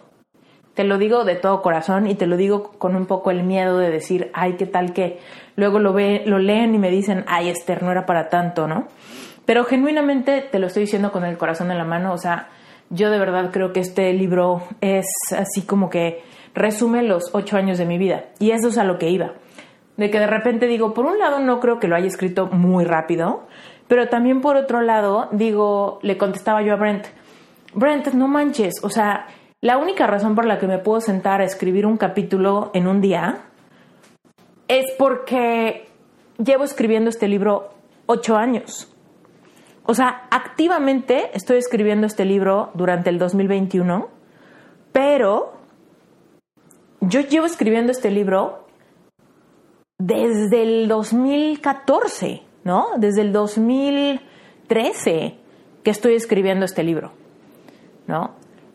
Te 0.73 0.85
lo 0.85 0.97
digo 0.97 1.25
de 1.25 1.35
todo 1.35 1.61
corazón 1.61 2.07
y 2.07 2.15
te 2.15 2.27
lo 2.27 2.37
digo 2.37 2.71
con 2.77 2.95
un 2.95 3.05
poco 3.05 3.29
el 3.29 3.43
miedo 3.43 3.77
de 3.77 3.89
decir, 3.89 4.31
ay, 4.33 4.53
qué 4.53 4.65
tal 4.65 4.93
que 4.93 5.19
luego 5.55 5.79
lo, 5.79 5.91
ve, 5.91 6.23
lo 6.25 6.39
leen 6.39 6.73
y 6.73 6.79
me 6.79 6.89
dicen, 6.89 7.25
ay, 7.27 7.49
Esther, 7.49 7.83
no 7.83 7.91
era 7.91 8.05
para 8.05 8.29
tanto, 8.29 8.67
¿no? 8.67 8.87
Pero 9.45 9.65
genuinamente 9.65 10.41
te 10.41 10.59
lo 10.59 10.67
estoy 10.67 10.83
diciendo 10.83 11.11
con 11.11 11.25
el 11.25 11.37
corazón 11.37 11.71
en 11.71 11.77
la 11.77 11.83
mano, 11.83 12.13
o 12.13 12.17
sea, 12.17 12.47
yo 12.89 13.09
de 13.09 13.19
verdad 13.19 13.51
creo 13.51 13.73
que 13.73 13.79
este 13.79 14.13
libro 14.13 14.63
es 14.81 15.05
así 15.37 15.63
como 15.63 15.89
que 15.89 16.23
resume 16.53 17.03
los 17.03 17.33
ocho 17.33 17.57
años 17.57 17.77
de 17.77 17.85
mi 17.85 17.97
vida 17.97 18.25
y 18.39 18.51
eso 18.51 18.67
es 18.67 18.77
a 18.77 18.83
lo 18.83 18.97
que 18.97 19.09
iba. 19.09 19.33
De 19.97 20.09
que 20.09 20.19
de 20.19 20.27
repente 20.27 20.67
digo, 20.67 20.93
por 20.93 21.05
un 21.05 21.19
lado 21.19 21.39
no 21.39 21.59
creo 21.59 21.79
que 21.79 21.87
lo 21.87 21.95
haya 21.95 22.07
escrito 22.07 22.47
muy 22.47 22.85
rápido, 22.85 23.47
pero 23.87 24.07
también 24.07 24.41
por 24.41 24.55
otro 24.55 24.81
lado 24.81 25.27
digo, 25.31 25.99
le 26.01 26.17
contestaba 26.17 26.61
yo 26.61 26.73
a 26.73 26.77
Brent, 26.77 27.07
Brent, 27.73 28.07
no 28.13 28.27
manches, 28.27 28.83
o 28.83 28.89
sea, 28.89 29.27
la 29.61 29.77
única 29.77 30.07
razón 30.07 30.35
por 30.35 30.45
la 30.45 30.59
que 30.59 30.67
me 30.67 30.79
puedo 30.79 30.99
sentar 30.99 31.39
a 31.39 31.45
escribir 31.45 31.85
un 31.85 31.97
capítulo 31.97 32.71
en 32.73 32.87
un 32.87 32.99
día 32.99 33.45
es 34.67 34.85
porque 34.97 35.87
llevo 36.43 36.63
escribiendo 36.63 37.09
este 37.09 37.27
libro 37.27 37.69
ocho 38.07 38.35
años. 38.35 38.91
O 39.83 39.93
sea, 39.93 40.27
activamente 40.31 41.29
estoy 41.33 41.57
escribiendo 41.57 42.07
este 42.07 42.25
libro 42.25 42.71
durante 42.73 43.09
el 43.09 43.19
2021, 43.19 44.09
pero 44.91 45.53
yo 46.99 47.21
llevo 47.21 47.45
escribiendo 47.45 47.91
este 47.91 48.11
libro 48.11 48.65
desde 49.97 50.63
el 50.63 50.87
2014, 50.87 52.41
¿no? 52.63 52.87
Desde 52.97 53.21
el 53.21 53.31
2013 53.31 55.37
que 55.83 55.91
estoy 55.91 56.15
escribiendo 56.15 56.65
este 56.65 56.83
libro. 56.83 57.20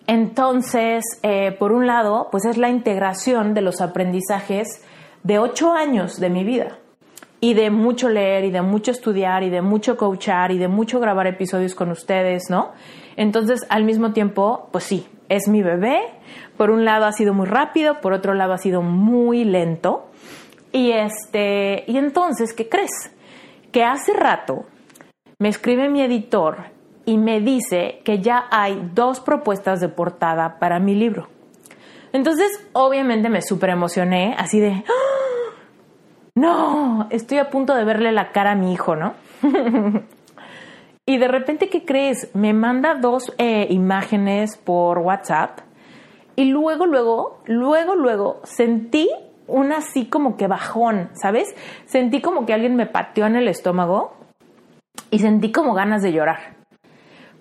Entonces, 0.07 1.05
eh, 1.23 1.53
por 1.59 1.73
un 1.73 1.87
lado, 1.87 2.29
pues 2.31 2.45
es 2.45 2.57
la 2.57 2.69
integración 2.69 3.55
de 3.55 3.61
los 3.61 3.81
aprendizajes 3.81 4.85
de 5.25 5.39
ocho 5.39 5.73
años 5.73 6.21
de 6.21 6.31
mi 6.31 6.45
vida 6.45 6.79
y 7.41 7.55
de 7.55 7.71
mucho 7.71 8.09
leer 8.09 8.45
y 8.45 8.51
de 8.51 8.63
mucho 8.63 8.93
estudiar 8.93 9.43
y 9.43 9.51
de 9.51 9.63
mucho 9.63 9.97
coachar 9.97 10.53
y 10.53 10.59
de 10.59 10.69
mucho 10.69 11.01
grabar 11.01 11.27
episodios 11.27 11.75
con 11.75 11.91
ustedes, 11.91 12.45
¿no? 12.49 12.71
Entonces, 13.17 13.67
al 13.69 13.85
mismo 13.85 14.13
tiempo, 14.13 14.69
pues 14.71 14.85
sí, 14.85 15.07
es 15.29 15.49
mi 15.49 15.63
bebé. 15.63 16.01
Por 16.57 16.71
un 16.71 16.85
lado 16.85 17.07
ha 17.07 17.13
sido 17.13 17.35
muy 17.35 17.47
rápido, 17.47 18.01
por 18.01 18.13
otro 18.13 18.35
lado 18.35 18.53
ha 18.53 18.59
sido 18.59 18.83
muy 18.83 19.45
lento. 19.45 20.07
Y 20.73 20.93
este, 20.93 21.85
y 21.87 21.97
entonces, 21.99 22.53
¿qué 22.53 22.69
crees? 22.69 23.13
Que 23.73 23.83
hace 23.83 24.13
rato 24.13 24.67
me 25.39 25.49
escribe 25.49 25.89
mi 25.89 26.03
editor 26.03 26.76
y 27.07 27.17
me 27.17 27.41
dice 27.41 28.01
que 28.05 28.19
ya 28.19 28.47
hay 28.51 28.91
dos 28.93 29.21
propuestas 29.21 29.81
de 29.81 29.89
portada 29.89 30.59
para 30.59 30.81
mi 30.81 30.95
libro. 30.95 31.29
Entonces, 32.13 32.49
obviamente 32.73 33.29
me 33.29 33.41
súper 33.41 33.71
emocioné, 33.71 34.35
así 34.37 34.61
de, 34.61 34.85
¡Ah! 34.87 35.53
no, 36.35 37.07
estoy 37.11 37.39
a 37.39 37.49
punto 37.49 37.75
de 37.75 37.85
verle 37.85 38.13
la 38.13 38.33
cara 38.33 38.53
a 38.53 38.55
mi 38.57 38.73
hijo, 38.73 38.97
¿no? 38.97 39.15
y 41.07 41.19
de 41.19 41.29
repente, 41.29 41.69
¿qué 41.69 41.85
crees? 41.85 42.35
Me 42.35 42.53
manda 42.53 42.95
dos 42.95 43.33
eh, 43.39 43.69
imágenes 43.71 44.57
por 44.57 44.99
WhatsApp 44.99 45.61
y 46.35 46.47
luego, 46.47 46.87
luego, 46.87 47.41
luego, 47.47 47.95
luego 47.95 48.41
sentí 48.43 49.09
un 49.47 49.73
así 49.73 50.07
como 50.07 50.37
que 50.37 50.49
bajón, 50.49 51.11
¿sabes? 51.15 51.55
Sentí 51.87 52.21
como 52.21 52.47
que 52.47 52.53
alguien 52.53 52.75
me 52.75 52.87
pateó 52.87 53.27
en 53.27 53.37
el 53.37 53.47
estómago 53.47 54.15
y 55.11 55.21
sentí 55.21 55.53
como 55.53 55.73
ganas 55.73 56.03
de 56.03 56.13
llorar. 56.13 56.56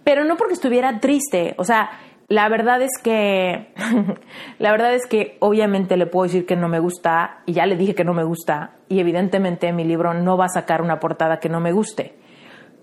Pero 0.06 0.24
no 0.24 0.38
porque 0.38 0.54
estuviera 0.54 1.00
triste, 1.02 1.56
o 1.58 1.66
sea, 1.66 1.90
la 2.28 2.48
verdad 2.48 2.82
es 2.82 2.92
que, 3.04 3.74
la 4.60 4.72
verdad 4.72 4.94
es 4.94 5.06
que 5.08 5.36
obviamente 5.40 5.98
le 5.98 6.06
puedo 6.06 6.24
decir 6.24 6.46
que 6.46 6.56
no 6.56 6.70
me 6.70 6.80
gusta 6.80 7.42
y 7.46 7.54
ya 7.54 7.66
le 7.66 7.76
dije 7.76 7.96
que 7.96 8.06
no 8.06 8.14
me 8.14 8.24
gusta 8.24 8.76
y 8.88 9.00
evidentemente 9.00 9.74
mi 9.74 9.84
libro 9.84 10.14
no 10.14 10.38
va 10.38 10.46
a 10.46 10.50
sacar 10.50 10.82
una 10.82 11.00
portada 11.00 11.40
que 11.40 11.50
no 11.50 11.60
me 11.60 11.74
guste. 11.74 12.16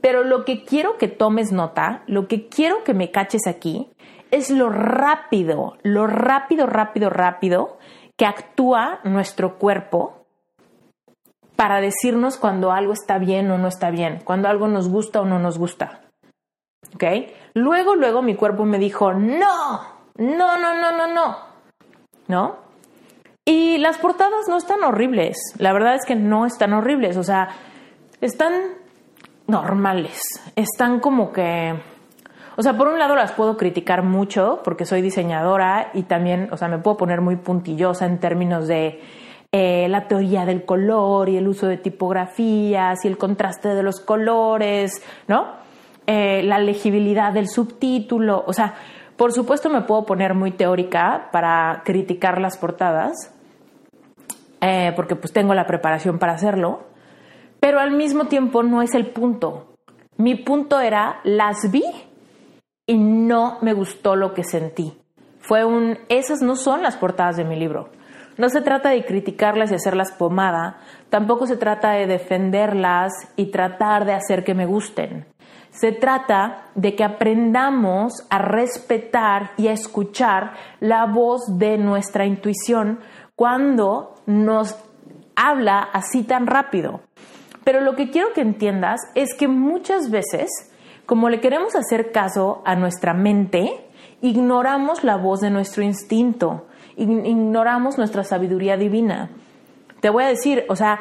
Pero 0.00 0.25
lo 0.25 0.45
que 0.45 0.64
quiero 0.64 0.99
que 0.99 1.09
tomes 1.09 1.52
nota, 1.52 2.02
lo 2.07 2.26
que 2.26 2.49
quiero 2.49 2.83
que 2.83 2.93
me 2.93 3.12
caches 3.12 3.47
aquí, 3.47 3.88
es 4.33 4.50
lo 4.50 4.69
rápido, 4.69 5.76
lo 5.83 6.09
rápido, 6.09 6.67
rápido, 6.67 7.09
rápido 7.09 7.79
que 8.17 8.26
actúa 8.26 9.00
nuestro 9.05 9.59
cuerpo 9.59 10.26
para 11.55 11.81
decirnos 11.81 12.37
cuando 12.37 12.73
algo 12.73 12.93
está 12.93 13.19
bien 13.19 13.50
o 13.50 13.59
no 13.59 13.69
está 13.69 13.91
bien, 13.91 14.21
cuando 14.25 14.49
algo 14.49 14.67
nos 14.67 14.88
gusta 14.88 15.21
o 15.21 15.25
no 15.25 15.38
nos 15.38 15.59
gusta. 15.59 16.01
¿Ok? 16.94 17.04
Luego, 17.54 17.94
luego 17.96 18.22
mi 18.22 18.34
cuerpo 18.34 18.64
me 18.64 18.78
dijo, 18.78 19.12
no, 19.12 19.80
no, 20.16 20.58
no, 20.58 20.75
no, 20.75 20.92
no, 20.96 21.06
no. 21.12 21.37
¿No? 22.28 22.56
Y 23.44 23.78
las 23.78 23.99
portadas 23.99 24.49
no 24.49 24.56
están 24.56 24.82
horribles. 24.84 25.37
La 25.58 25.72
verdad 25.72 25.94
es 25.96 26.04
que 26.06 26.14
no 26.14 26.46
están 26.46 26.72
horribles. 26.72 27.16
O 27.16 27.25
sea, 27.25 27.49
están 28.20 28.52
normales. 29.46 30.20
Están 30.56 31.00
como 31.00 31.32
que... 31.32 31.75
O 32.56 32.62
sea, 32.62 32.76
por 32.76 32.88
un 32.88 32.99
lado 32.99 33.16
las 33.16 33.32
puedo 33.32 33.56
criticar 33.56 34.02
mucho 34.02 34.61
porque 34.62 34.84
soy 34.84 35.00
diseñadora 35.00 35.90
y 35.94 36.02
también, 36.02 36.49
o 36.52 36.56
sea, 36.56 36.68
me 36.68 36.78
puedo 36.78 36.99
poner 36.99 37.22
muy 37.22 37.37
puntillosa 37.37 38.04
en 38.04 38.20
términos 38.20 38.68
de 38.68 39.00
eh, 39.52 39.88
la 39.88 40.06
teoría 40.06 40.44
del 40.44 40.64
color 40.64 41.30
y 41.30 41.38
el 41.38 41.49
uso 41.49 41.66
de 41.66 41.78
tipografías 41.78 43.04
y 43.04 43.08
el 43.08 43.16
contraste 43.16 43.68
de 43.68 43.82
los 43.82 44.00
colores, 44.00 45.02
¿no? 45.28 45.62
Eh, 46.06 46.42
la 46.42 46.59
legibilidad 46.59 47.32
del 47.32 47.49
subtítulo, 47.49 48.42
o 48.47 48.52
sea, 48.52 48.75
por 49.16 49.32
supuesto 49.32 49.71
me 49.71 49.82
puedo 49.82 50.04
poner 50.04 50.35
muy 50.35 50.50
teórica 50.50 51.28
para 51.30 51.82
criticar 51.85 52.40
las 52.40 52.59
portadas, 52.59 53.32
eh, 54.61 54.92
porque 54.97 55.14
pues 55.14 55.32
tengo 55.32 55.54
la 55.54 55.66
preparación 55.66 56.18
para 56.18 56.32
hacerlo, 56.32 56.85
pero 57.61 57.78
al 57.78 57.92
mismo 57.92 58.25
tiempo 58.25 58.64
no 58.64 58.82
es 58.82 58.94
el 58.94 59.12
punto. 59.12 59.75
Mi 60.16 60.35
punto 60.35 60.80
era, 60.80 61.21
las 61.23 61.71
vi 61.71 61.85
y 62.87 62.99
no 62.99 63.59
me 63.61 63.73
gustó 63.73 64.16
lo 64.16 64.35
que 64.35 64.42
sentí. 64.42 64.99
Fue 65.38 65.64
un, 65.64 65.99
esas 66.09 66.42
no 66.42 66.56
son 66.56 66.82
las 66.82 66.97
portadas 66.97 67.37
de 67.37 67.44
mi 67.44 67.56
libro. 67.56 67.90
No 68.38 68.49
se 68.49 68.61
trata 68.62 68.90
de 68.90 69.04
criticarlas 69.04 69.71
y 69.71 69.75
hacerlas 69.75 70.12
pomada, 70.12 70.78
tampoco 71.11 71.47
se 71.47 71.56
trata 71.56 71.92
de 71.92 72.06
defenderlas 72.06 73.12
y 73.37 73.52
tratar 73.52 74.04
de 74.04 74.14
hacer 74.14 74.42
que 74.42 74.54
me 74.54 74.66
gusten. 74.66 75.26
Se 75.73 75.91
trata 75.91 76.67
de 76.76 76.95
que 76.95 77.02
aprendamos 77.02 78.12
a 78.31 78.38
respetar 78.38 79.50
y 79.56 79.67
a 79.67 79.73
escuchar 79.73 80.52
la 80.78 81.06
voz 81.06 81.41
de 81.58 81.76
nuestra 81.76 82.25
intuición 82.25 83.00
cuando 83.35 84.15
nos 84.26 84.76
habla 85.35 85.80
así 85.80 86.23
tan 86.23 86.47
rápido. 86.47 87.00
Pero 87.65 87.80
lo 87.80 87.97
que 87.97 88.11
quiero 88.11 88.32
que 88.32 88.43
entiendas 88.43 89.00
es 89.17 89.35
que 89.35 89.49
muchas 89.49 90.11
veces, 90.11 90.49
como 91.06 91.28
le 91.28 91.41
queremos 91.41 91.75
hacer 91.75 92.13
caso 92.13 92.63
a 92.65 92.76
nuestra 92.76 93.15
mente, 93.15 93.91
ignoramos 94.21 95.02
la 95.02 95.17
voz 95.17 95.41
de 95.41 95.50
nuestro 95.50 95.82
instinto 95.82 96.67
ignoramos 96.97 97.99
nuestra 97.99 98.25
sabiduría 98.25 98.76
divina. 98.76 99.30
Te 100.00 100.11
voy 100.11 100.25
a 100.25 100.28
decir, 100.28 100.65
o 100.69 100.76
sea, 100.76 100.99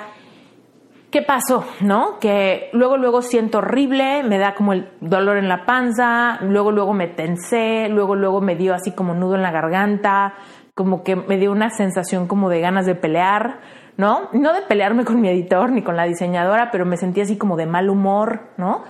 ¿qué 1.12 1.22
pasó? 1.22 1.66
¿No? 1.82 2.20
Que 2.20 2.70
luego, 2.74 2.98
luego 2.98 3.22
siento 3.22 3.60
horrible, 3.60 4.24
me 4.24 4.38
da 4.38 4.56
como 4.56 4.74
el 4.74 4.90
dolor 5.02 5.38
en 5.38 5.50
la 5.50 5.66
panza, 5.66 6.40
luego, 6.42 6.72
luego 6.72 6.94
me 6.94 7.08
tensé, 7.08 7.90
luego, 7.90 8.16
luego 8.16 8.42
me 8.42 8.56
dio 8.56 8.74
así 8.74 8.92
como 8.92 9.14
nudo 9.14 9.36
en 9.36 9.42
la 9.42 9.52
garganta, 9.52 10.34
como 10.74 11.04
que 11.04 11.16
me 11.16 11.38
dio 11.38 11.52
una 11.52 11.70
sensación 11.70 12.28
como 12.28 12.50
de 12.50 12.62
ganas 12.62 12.86
de 12.86 12.96
pelear, 12.96 13.60
¿no? 13.98 14.30
No 14.32 14.54
de 14.54 14.62
pelearme 14.62 15.04
con 15.04 15.20
mi 15.20 15.28
editor 15.30 15.72
ni 15.72 15.84
con 15.84 15.98
la 15.98 16.06
diseñadora, 16.06 16.70
pero 16.72 16.86
me 16.86 16.98
sentí 16.98 17.22
así 17.22 17.38
como 17.38 17.58
de 17.58 17.66
mal 17.66 17.90
humor, 17.90 18.50
¿no? 18.58 18.84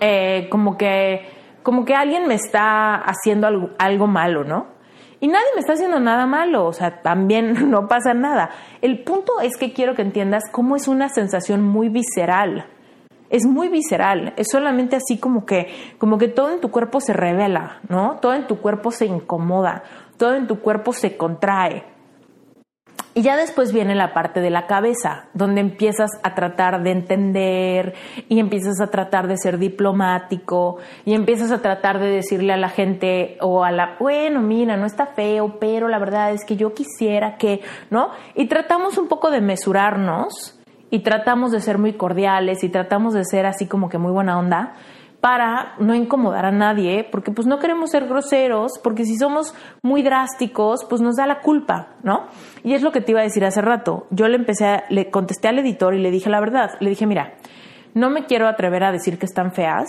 Eh, 0.00 0.48
como 0.50 0.76
que, 0.76 1.22
como 1.62 1.86
que 1.86 1.94
alguien 1.94 2.28
me 2.28 2.34
está 2.34 2.96
haciendo 2.96 3.46
algo, 3.46 3.70
algo 3.78 4.06
malo, 4.06 4.44
¿no? 4.44 4.73
Y 5.20 5.28
nadie 5.28 5.46
me 5.54 5.60
está 5.60 5.74
haciendo 5.74 6.00
nada 6.00 6.26
malo, 6.26 6.66
o 6.66 6.72
sea, 6.72 7.02
también 7.02 7.54
no 7.70 7.88
pasa 7.88 8.14
nada. 8.14 8.50
El 8.82 9.02
punto 9.04 9.40
es 9.40 9.56
que 9.56 9.72
quiero 9.72 9.94
que 9.94 10.02
entiendas 10.02 10.44
cómo 10.50 10.76
es 10.76 10.88
una 10.88 11.08
sensación 11.08 11.62
muy 11.62 11.88
visceral. 11.88 12.66
Es 13.30 13.46
muy 13.46 13.68
visceral, 13.68 14.34
es 14.36 14.48
solamente 14.50 14.96
así 14.96 15.18
como 15.18 15.44
que, 15.46 15.94
como 15.98 16.18
que 16.18 16.28
todo 16.28 16.50
en 16.50 16.60
tu 16.60 16.70
cuerpo 16.70 17.00
se 17.00 17.12
revela, 17.12 17.80
¿no? 17.88 18.18
Todo 18.20 18.34
en 18.34 18.46
tu 18.46 18.58
cuerpo 18.58 18.90
se 18.90 19.06
incomoda, 19.06 19.82
todo 20.18 20.34
en 20.34 20.46
tu 20.46 20.60
cuerpo 20.60 20.92
se 20.92 21.16
contrae. 21.16 21.93
Y 23.16 23.22
ya 23.22 23.36
después 23.36 23.72
viene 23.72 23.94
la 23.94 24.12
parte 24.12 24.40
de 24.40 24.50
la 24.50 24.66
cabeza, 24.66 25.26
donde 25.34 25.60
empiezas 25.60 26.10
a 26.24 26.34
tratar 26.34 26.82
de 26.82 26.90
entender 26.90 27.94
y 28.28 28.40
empiezas 28.40 28.80
a 28.80 28.88
tratar 28.88 29.28
de 29.28 29.36
ser 29.36 29.58
diplomático 29.58 30.78
y 31.04 31.14
empiezas 31.14 31.52
a 31.52 31.62
tratar 31.62 32.00
de 32.00 32.08
decirle 32.08 32.52
a 32.52 32.56
la 32.56 32.68
gente 32.68 33.36
o 33.40 33.62
a 33.62 33.70
la, 33.70 33.96
bueno, 34.00 34.40
mira, 34.40 34.76
no 34.76 34.84
está 34.84 35.06
feo, 35.06 35.60
pero 35.60 35.86
la 35.86 36.00
verdad 36.00 36.32
es 36.32 36.44
que 36.44 36.56
yo 36.56 36.74
quisiera 36.74 37.36
que, 37.36 37.60
¿no? 37.88 38.10
Y 38.34 38.48
tratamos 38.48 38.98
un 38.98 39.06
poco 39.06 39.30
de 39.30 39.40
mesurarnos 39.40 40.58
y 40.90 41.00
tratamos 41.00 41.52
de 41.52 41.60
ser 41.60 41.78
muy 41.78 41.92
cordiales 41.92 42.64
y 42.64 42.68
tratamos 42.68 43.14
de 43.14 43.24
ser 43.24 43.46
así 43.46 43.66
como 43.68 43.88
que 43.88 43.98
muy 43.98 44.10
buena 44.10 44.38
onda, 44.38 44.74
para 45.24 45.72
no 45.78 45.94
incomodar 45.94 46.44
a 46.44 46.50
nadie, 46.50 47.08
porque 47.10 47.30
pues 47.30 47.46
no 47.46 47.58
queremos 47.58 47.88
ser 47.88 48.06
groseros, 48.06 48.72
porque 48.82 49.06
si 49.06 49.16
somos 49.16 49.54
muy 49.82 50.02
drásticos, 50.02 50.84
pues 50.84 51.00
nos 51.00 51.16
da 51.16 51.26
la 51.26 51.40
culpa, 51.40 51.94
¿no? 52.02 52.26
Y 52.62 52.74
es 52.74 52.82
lo 52.82 52.92
que 52.92 53.00
te 53.00 53.12
iba 53.12 53.20
a 53.20 53.22
decir 53.22 53.42
hace 53.42 53.62
rato. 53.62 54.06
Yo 54.10 54.28
le 54.28 54.36
empecé, 54.36 54.82
le 54.90 55.10
contesté 55.10 55.48
al 55.48 55.58
editor 55.60 55.94
y 55.94 56.02
le 56.02 56.10
dije 56.10 56.28
la 56.28 56.40
verdad. 56.40 56.72
Le 56.80 56.90
dije, 56.90 57.06
mira, 57.06 57.36
no 57.94 58.10
me 58.10 58.26
quiero 58.26 58.46
atrever 58.46 58.84
a 58.84 58.92
decir 58.92 59.18
que 59.18 59.24
están 59.24 59.52
feas, 59.52 59.88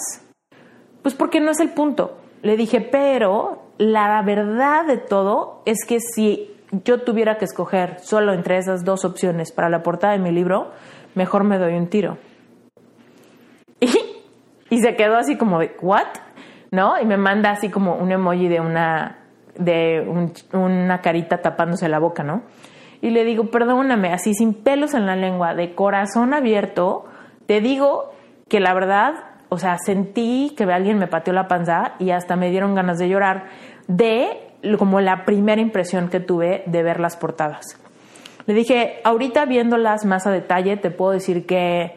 pues 1.02 1.15
porque 1.15 1.41
no 1.41 1.52
es 1.52 1.60
el 1.60 1.71
punto. 1.71 2.17
Le 2.41 2.56
dije, 2.56 2.80
pero 2.80 3.63
la 3.78 4.21
verdad 4.21 4.86
de 4.86 5.00
todo 5.00 5.63
es 5.65 5.80
que 5.86 6.00
si 6.00 6.50
yo 6.86 7.02
tuviera 7.02 7.38
que 7.38 7.43
escoger 7.43 8.00
solo 8.00 8.32
entre 8.32 8.58
esas 8.58 8.86
dos 8.86 9.04
opciones 9.04 9.52
para 9.52 9.67
la 9.67 9.84
portada 9.84 10.13
de 10.13 10.19
mi 10.19 10.32
libro, 10.32 10.71
mejor 11.13 11.43
me 11.43 11.58
doy 11.58 11.74
un 11.74 11.89
tiro. 11.89 12.17
Y 13.82 14.14
y 14.75 14.79
se 14.79 14.97
quedó 14.97 15.15
así 15.15 15.38
como 15.38 15.59
de, 15.59 15.73
¿what? 15.81 16.07
¿No? 16.69 16.99
Y 16.99 17.05
me 17.05 17.15
manda 17.15 17.51
así 17.51 17.69
como 17.69 17.95
un 17.95 18.11
emoji 18.11 18.49
de 18.49 18.59
una, 18.59 19.19
de 19.57 20.05
una 20.51 20.99
carita 20.99 21.38
tapándose 21.38 21.88
la 21.88 21.97
boca, 21.97 22.23
¿no? 22.23 22.41
Y 23.01 23.11
le 23.11 23.23
digo, 23.23 23.49
perdóname, 23.51 24.11
así 24.11 24.33
sin 24.33 24.53
pelos 24.53 24.93
en 24.93 25.05
la 25.05 25.15
lengua, 25.15 25.55
de 25.55 25.75
corazón 25.75 26.33
abierto, 26.33 27.05
te 27.45 27.61
digo 27.61 28.11
que 28.49 28.59
la 28.59 28.73
verdad, 28.73 29.13
o 29.47 29.57
sea, 29.57 29.77
sentí 29.77 30.53
que 30.57 30.65
alguien 30.65 30.97
me 30.97 31.07
pateó 31.07 31.33
la 31.33 31.47
panza 31.47 31.93
y 31.97 32.11
hasta 32.11 32.35
me 32.35 32.49
dieron 32.49 32.75
ganas 32.75 32.97
de 32.97 33.07
llorar 33.07 33.45
de 33.88 34.27
como 34.77 34.99
la 34.99 35.23
primera 35.23 35.61
impresión 35.61 36.09
que 36.09 36.19
tuve 36.19 36.63
de 36.65 36.83
ver 36.83 36.99
las 36.99 37.15
portadas. 37.15 37.79
Le 38.45 38.53
dije, 38.53 38.99
ahorita 39.05 39.45
viéndolas 39.45 40.03
más 40.03 40.27
a 40.27 40.31
detalle, 40.31 40.75
te 40.75 40.91
puedo 40.91 41.11
decir 41.11 41.45
que 41.45 41.95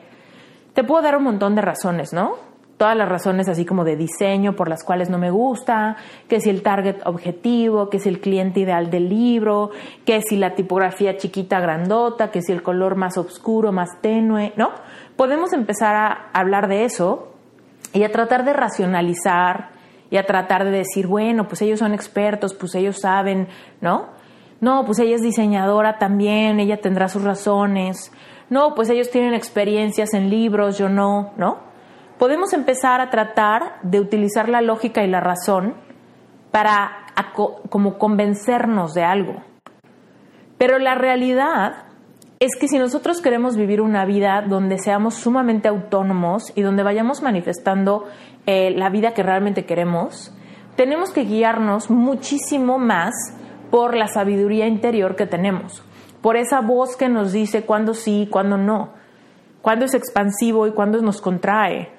te 0.75 0.85
puedo 0.85 1.03
dar 1.03 1.17
un 1.17 1.25
montón 1.25 1.57
de 1.57 1.63
razones, 1.63 2.13
¿no? 2.13 2.47
Todas 2.79 2.97
las 2.97 3.09
razones 3.09 3.49
así 3.49 3.67
como 3.67 3.85
de 3.85 3.97
diseño 3.97 4.55
por 4.55 4.69
las 4.69 4.85
cuales 4.85 5.11
no 5.11 5.19
me 5.19 5.31
gusta, 5.31 5.97
que 6.29 6.41
si 6.41 6.49
el 6.49 6.63
target 6.63 6.97
objetivo, 7.05 7.91
que 7.91 7.99
si 7.99 8.09
el 8.09 8.21
cliente 8.21 8.61
ideal 8.61 8.89
del 8.89 9.09
libro, 9.09 9.71
que 10.07 10.23
si 10.23 10.37
la 10.37 10.55
tipografía 10.55 11.17
chiquita 11.17 11.61
grandota, 11.61 12.31
que 12.31 12.41
si 12.41 12.53
el 12.53 12.63
color 12.63 12.95
más 12.95 13.19
oscuro, 13.19 13.73
más 13.73 14.01
tenue, 14.01 14.53
¿no? 14.57 14.71
Podemos 15.17 15.53
empezar 15.53 15.97
a 15.97 16.31
hablar 16.33 16.69
de 16.69 16.85
eso 16.85 17.33
y 17.93 18.05
a 18.05 18.13
tratar 18.13 18.45
de 18.45 18.53
racionalizar 18.53 19.71
y 20.11 20.17
a 20.17 20.25
tratar 20.25 20.65
de 20.65 20.71
decir, 20.71 21.09
bueno, 21.09 21.49
pues 21.49 21.61
ellos 21.63 21.81
son 21.81 21.93
expertos, 21.93 22.55
pues 22.55 22.75
ellos 22.77 23.01
saben, 23.01 23.49
¿no? 23.81 24.07
No, 24.61 24.85
pues 24.85 25.01
ella 25.01 25.17
es 25.17 25.23
diseñadora 25.23 25.99
también, 25.99 26.61
ella 26.61 26.81
tendrá 26.81 27.09
sus 27.09 27.23
razones. 27.23 28.13
No, 28.51 28.75
pues 28.75 28.89
ellos 28.89 29.11
tienen 29.11 29.35
experiencias 29.35 30.15
en 30.15 30.31
libros, 30.31 30.79
yo 30.79 30.89
no, 30.89 31.33
¿no? 31.37 31.68
Podemos 32.19 32.53
empezar 32.53 33.01
a 33.01 33.11
tratar 33.11 33.79
de 33.83 34.01
utilizar 34.01 34.49
la 34.49 34.61
lógica 34.61 35.05
y 35.05 35.09
la 35.09 35.21
razón 35.21 35.75
para 36.51 37.07
como 37.71 37.99
convencernos 37.99 38.95
de 38.95 39.05
algo. 39.05 39.37
Pero 40.57 40.79
la 40.79 40.97
realidad 40.97 41.85
es 42.41 42.57
que 42.59 42.69
si 42.69 42.79
nosotros 42.79 43.21
queremos 43.21 43.57
vivir 43.57 43.81
una 43.81 44.05
vida 44.05 44.43
donde 44.43 44.79
seamos 44.79 45.15
sumamente 45.15 45.69
autónomos 45.69 46.53
y 46.57 46.63
donde 46.63 46.83
vayamos 46.83 47.23
manifestando 47.23 48.07
eh, 48.47 48.73
la 48.73 48.91
vida 48.91 49.15
que 49.15 49.23
realmente 49.23 49.65
queremos, 49.65 50.35
tenemos 50.77 51.11
que 51.11 51.25
guiarnos 51.25 51.91
muchísimo 51.91 52.79
más 52.79 53.15
por 53.71 53.97
la 53.97 54.09
sabiduría 54.09 54.67
interior 54.67 55.17
que 55.17 55.27
tenemos, 55.27 55.83
por 56.23 56.37
esa 56.37 56.61
voz 56.61 56.97
que 56.97 57.09
nos 57.09 57.33
dice 57.33 57.63
cuándo 57.63 57.95
sí, 57.95 58.29
cuándo 58.31 58.57
no, 58.57 58.95
cuándo 59.63 59.85
es 59.85 59.95
expansivo 59.95 60.67
y 60.67 60.73
cuándo 60.73 61.01
nos 61.03 61.21
contrae, 61.21 61.98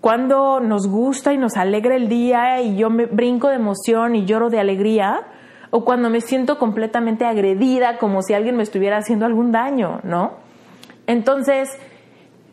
cuándo 0.00 0.60
nos 0.60 0.86
gusta 0.86 1.32
y 1.32 1.38
nos 1.38 1.56
alegra 1.56 1.96
el 1.96 2.08
día 2.08 2.60
y 2.60 2.76
yo 2.76 2.90
me 2.90 3.06
brinco 3.06 3.48
de 3.48 3.56
emoción 3.56 4.14
y 4.14 4.24
lloro 4.24 4.50
de 4.50 4.60
alegría, 4.60 5.26
o 5.70 5.84
cuando 5.84 6.08
me 6.08 6.20
siento 6.20 6.58
completamente 6.58 7.26
agredida 7.26 7.98
como 7.98 8.22
si 8.22 8.32
alguien 8.32 8.56
me 8.56 8.62
estuviera 8.62 8.96
haciendo 8.96 9.26
algún 9.26 9.52
daño, 9.52 10.00
¿no? 10.02 10.32
Entonces, 11.06 11.68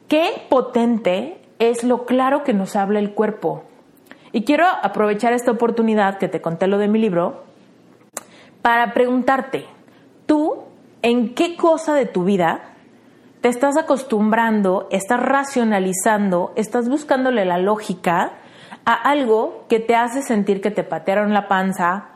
qué 0.08 0.46
potente 0.50 1.38
es 1.60 1.84
lo 1.84 2.06
claro 2.06 2.44
que 2.44 2.54
nos 2.54 2.76
habla 2.76 3.00
el 3.00 3.12
cuerpo. 3.12 3.64
Y 4.32 4.44
quiero 4.44 4.66
aprovechar 4.82 5.32
esta 5.32 5.52
oportunidad 5.52 6.18
que 6.18 6.28
te 6.28 6.42
conté 6.42 6.68
lo 6.68 6.78
de 6.78 6.90
mi 6.90 7.00
libro 7.00 7.44
para 8.62 8.94
preguntarte, 8.94 9.66
tú, 10.26 10.64
¿en 11.02 11.36
qué 11.36 11.56
cosa 11.56 11.94
de 11.94 12.06
tu 12.06 12.26
vida 12.26 12.75
te 13.46 13.50
estás 13.50 13.78
acostumbrando, 13.78 14.88
estás 14.90 15.20
racionalizando, 15.20 16.52
estás 16.56 16.90
buscándole 16.90 17.46
la 17.46 17.60
lógica 17.60 18.32
a 18.86 18.94
algo 18.94 19.66
que 19.70 19.80
te 19.80 19.96
hace 19.96 20.24
sentir 20.24 20.62
que 20.62 20.72
te 20.72 20.84
patearon 20.84 21.32
la 21.32 21.48
panza, 21.48 22.08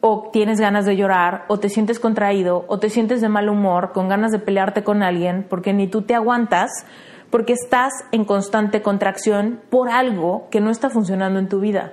o 0.00 0.30
tienes 0.32 0.58
ganas 0.58 0.84
de 0.84 0.96
llorar, 0.96 1.44
o 1.46 1.60
te 1.60 1.68
sientes 1.68 2.00
contraído, 2.00 2.64
o 2.66 2.80
te 2.80 2.90
sientes 2.90 3.20
de 3.20 3.28
mal 3.28 3.48
humor, 3.50 3.92
con 3.92 4.08
ganas 4.08 4.32
de 4.32 4.40
pelearte 4.40 4.82
con 4.82 5.04
alguien, 5.04 5.46
porque 5.48 5.72
ni 5.72 5.86
tú 5.86 6.02
te 6.02 6.16
aguantas, 6.16 6.72
porque 7.30 7.52
estás 7.52 7.92
en 8.10 8.24
constante 8.24 8.82
contracción 8.82 9.60
por 9.70 9.88
algo 9.88 10.48
que 10.50 10.60
no 10.60 10.70
está 10.70 10.90
funcionando 10.90 11.38
en 11.38 11.48
tu 11.48 11.60
vida. 11.60 11.92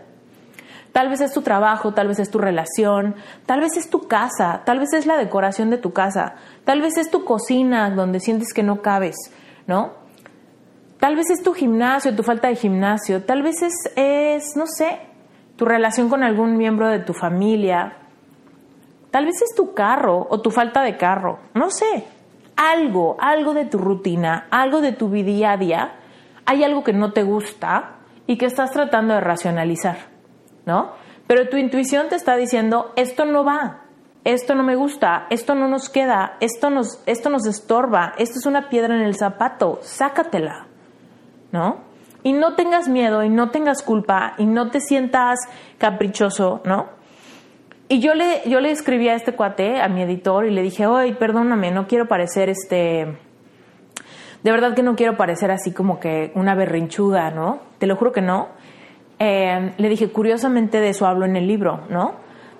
Tal 0.91 1.09
vez 1.09 1.21
es 1.21 1.33
tu 1.33 1.41
trabajo, 1.41 1.93
tal 1.93 2.07
vez 2.07 2.19
es 2.19 2.29
tu 2.29 2.37
relación, 2.37 3.15
tal 3.45 3.61
vez 3.61 3.77
es 3.77 3.89
tu 3.89 4.07
casa, 4.07 4.61
tal 4.65 4.79
vez 4.79 4.93
es 4.93 5.05
la 5.05 5.17
decoración 5.17 5.69
de 5.69 5.77
tu 5.77 5.93
casa, 5.93 6.35
tal 6.65 6.81
vez 6.81 6.97
es 6.97 7.09
tu 7.09 7.23
cocina 7.23 7.89
donde 7.91 8.19
sientes 8.19 8.53
que 8.53 8.63
no 8.63 8.81
cabes, 8.81 9.15
¿no? 9.67 9.93
Tal 10.99 11.15
vez 11.15 11.29
es 11.29 11.41
tu 11.41 11.53
gimnasio, 11.53 12.15
tu 12.15 12.23
falta 12.23 12.49
de 12.49 12.55
gimnasio, 12.55 13.23
tal 13.23 13.41
vez 13.41 13.61
es, 13.61 13.73
es 13.95 14.55
no 14.55 14.65
sé, 14.67 14.99
tu 15.55 15.65
relación 15.65 16.09
con 16.09 16.23
algún 16.23 16.57
miembro 16.57 16.89
de 16.89 16.99
tu 16.99 17.13
familia, 17.13 17.97
Tal 19.11 19.25
vez 19.25 19.41
es 19.41 19.53
tu 19.55 19.73
carro 19.73 20.25
o 20.29 20.39
tu 20.39 20.51
falta 20.51 20.81
de 20.81 20.95
carro, 20.95 21.39
no 21.53 21.69
sé. 21.69 22.05
Algo, 22.55 23.17
algo 23.19 23.53
de 23.53 23.65
tu 23.65 23.77
rutina, 23.77 24.47
algo 24.49 24.79
de 24.79 24.93
tu 24.93 25.09
día 25.11 25.51
a 25.51 25.57
día, 25.57 25.91
hay 26.45 26.63
algo 26.63 26.83
que 26.83 26.93
no 26.93 27.11
te 27.11 27.23
gusta 27.23 27.97
y 28.25 28.37
que 28.37 28.45
estás 28.45 28.71
tratando 28.71 29.13
de 29.13 29.19
racionalizar, 29.19 29.97
¿no? 30.65 30.91
Pero 31.27 31.49
tu 31.49 31.57
intuición 31.57 32.09
te 32.09 32.15
está 32.15 32.35
diciendo, 32.35 32.91
esto 32.95 33.25
no 33.25 33.43
va, 33.43 33.81
esto 34.23 34.53
no 34.53 34.63
me 34.63 34.75
gusta, 34.75 35.27
esto 35.29 35.55
no 35.55 35.67
nos 35.67 35.89
queda, 35.89 36.37
esto 36.41 36.69
nos, 36.69 37.01
esto 37.05 37.29
nos 37.29 37.47
estorba, 37.47 38.13
esto 38.17 38.39
es 38.39 38.45
una 38.45 38.69
piedra 38.69 38.95
en 38.95 39.01
el 39.01 39.15
zapato, 39.15 39.79
sácatela, 39.81 40.67
¿no? 41.51 41.89
Y 42.23 42.33
no 42.33 42.55
tengas 42.55 42.87
miedo 42.87 43.23
y 43.23 43.29
no 43.29 43.49
tengas 43.49 43.81
culpa 43.81 44.33
y 44.37 44.45
no 44.45 44.69
te 44.69 44.79
sientas 44.79 45.39
caprichoso, 45.79 46.61
¿no? 46.65 47.01
Y 47.91 47.99
yo 47.99 48.13
le, 48.13 48.41
yo 48.47 48.61
le 48.61 48.71
escribí 48.71 49.09
a 49.09 49.15
este 49.15 49.33
cuate, 49.33 49.81
a 49.81 49.89
mi 49.89 50.01
editor, 50.03 50.45
y 50.45 50.51
le 50.51 50.61
dije, 50.61 50.87
oye, 50.87 51.13
perdóname, 51.13 51.71
no 51.71 51.87
quiero 51.87 52.07
parecer 52.07 52.47
este... 52.47 53.17
De 54.43 54.51
verdad 54.51 54.73
que 54.73 54.81
no 54.81 54.95
quiero 54.95 55.17
parecer 55.17 55.51
así 55.51 55.73
como 55.73 55.99
que 55.99 56.31
una 56.33 56.55
berrinchuda, 56.55 57.31
¿no? 57.31 57.59
Te 57.79 57.87
lo 57.87 57.97
juro 57.97 58.13
que 58.13 58.21
no. 58.21 58.47
Eh, 59.23 59.73
le 59.77 59.87
dije, 59.87 60.11
curiosamente 60.11 60.79
de 60.79 60.89
eso 60.89 61.05
hablo 61.05 61.25
en 61.25 61.35
el 61.35 61.47
libro, 61.47 61.81
¿no? 61.89 62.15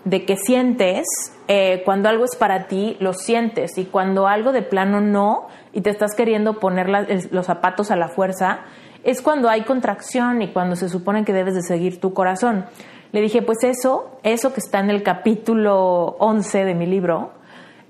De 0.06 0.26
que 0.26 0.38
sientes, 0.38 1.08
eh, 1.48 1.82
cuando 1.86 2.08
algo 2.08 2.24
es 2.24 2.36
para 2.36 2.68
ti, 2.68 2.98
lo 3.00 3.14
sientes. 3.14 3.80
Y 3.80 3.86
cuando 3.86 4.28
algo 4.28 4.52
de 4.52 4.62
plano 4.62 5.02
no, 5.02 5.48
y 5.74 5.82
te 5.82 5.90
estás 5.90 6.14
queriendo 6.16 6.60
poner 6.60 6.88
los 7.32 7.48
zapatos 7.48 7.90
a 7.90 7.96
la 7.96 8.10
fuerza, 8.10 8.60
es 9.04 9.24
cuando 9.24 9.50
hay 9.50 9.64
contracción 9.64 10.44
y 10.44 10.50
cuando 10.50 10.76
se 10.76 10.88
supone 10.88 11.26
que 11.26 11.34
debes 11.34 11.56
de 11.56 11.64
seguir 11.64 12.00
tu 12.00 12.14
corazón. 12.14 12.66
Le 13.12 13.22
dije, 13.22 13.42
pues 13.42 13.64
eso, 13.64 14.20
eso 14.22 14.54
que 14.54 14.60
está 14.60 14.82
en 14.82 14.92
el 14.92 15.02
capítulo 15.02 16.16
11 16.20 16.64
de 16.64 16.76
mi 16.76 16.86
libro, 16.86 17.32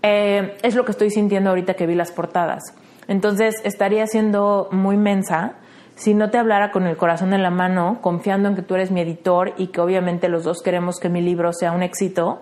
eh, 0.02 0.56
es 0.64 0.76
lo 0.76 0.86
que 0.86 0.92
estoy 0.92 1.10
sintiendo 1.10 1.50
ahorita 1.50 1.74
que 1.74 1.88
vi 1.88 1.96
las 1.96 2.14
portadas. 2.14 2.74
Entonces 3.10 3.56
estaría 3.66 4.08
siendo 4.08 4.70
muy 4.72 4.96
mensa 4.96 5.56
si 5.96 6.14
no 6.14 6.30
te 6.30 6.38
hablara 6.38 6.72
con 6.72 6.88
el 6.88 6.98
corazón 6.98 7.34
en 7.34 7.44
la 7.44 7.52
mano, 7.52 8.00
confiando 8.02 8.50
en 8.50 8.56
que 8.56 8.62
tú 8.62 8.76
eres 8.76 8.92
mi 8.92 9.02
editor 9.02 9.54
y 9.58 9.68
que 9.68 9.82
obviamente 9.82 10.30
los 10.30 10.44
dos 10.44 10.62
queremos 10.62 11.00
que 11.00 11.10
mi 11.10 11.22
libro 11.22 11.54
sea 11.54 11.72
un 11.72 11.84
éxito, 11.84 12.42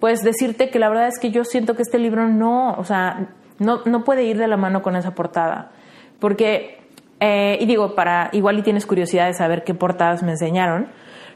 pues 0.00 0.22
decirte 0.22 0.70
que 0.70 0.78
la 0.78 0.88
verdad 0.88 1.06
es 1.06 1.18
que 1.18 1.30
yo 1.30 1.44
siento 1.44 1.76
que 1.76 1.82
este 1.82 1.98
libro 1.98 2.28
no, 2.28 2.74
o 2.74 2.84
sea, 2.84 3.28
no, 3.58 3.82
no 3.84 4.04
puede 4.04 4.24
ir 4.24 4.36
de 4.36 4.48
la 4.48 4.56
mano 4.56 4.82
con 4.82 4.96
esa 4.96 5.14
portada. 5.14 5.70
Porque, 6.18 6.80
eh, 7.20 7.56
y 7.60 7.66
digo, 7.66 7.94
para, 7.94 8.28
igual 8.32 8.58
y 8.58 8.62
tienes 8.62 8.86
curiosidad 8.86 9.26
de 9.26 9.34
saber 9.34 9.64
qué 9.64 9.74
portadas 9.74 10.22
me 10.22 10.32
enseñaron, 10.32 10.88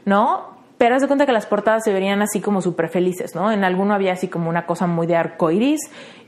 ¿no? 0.05 0.57
Pero 0.77 0.95
haz 0.95 1.01
de 1.01 1.07
cuenta 1.07 1.25
que 1.25 1.31
las 1.31 1.47
portadas 1.47 1.83
se 1.83 1.91
verían 1.91 2.21
así 2.21 2.39
como 2.39 2.61
súper 2.61 2.89
felices, 2.89 3.33
¿no? 3.35 3.51
En 3.51 3.63
alguno 3.63 3.93
había 3.93 4.13
así 4.13 4.27
como 4.27 4.49
una 4.49 4.65
cosa 4.65 4.85
muy 4.85 5.07
de 5.07 5.15
arco 5.15 5.49
iris 5.49 5.79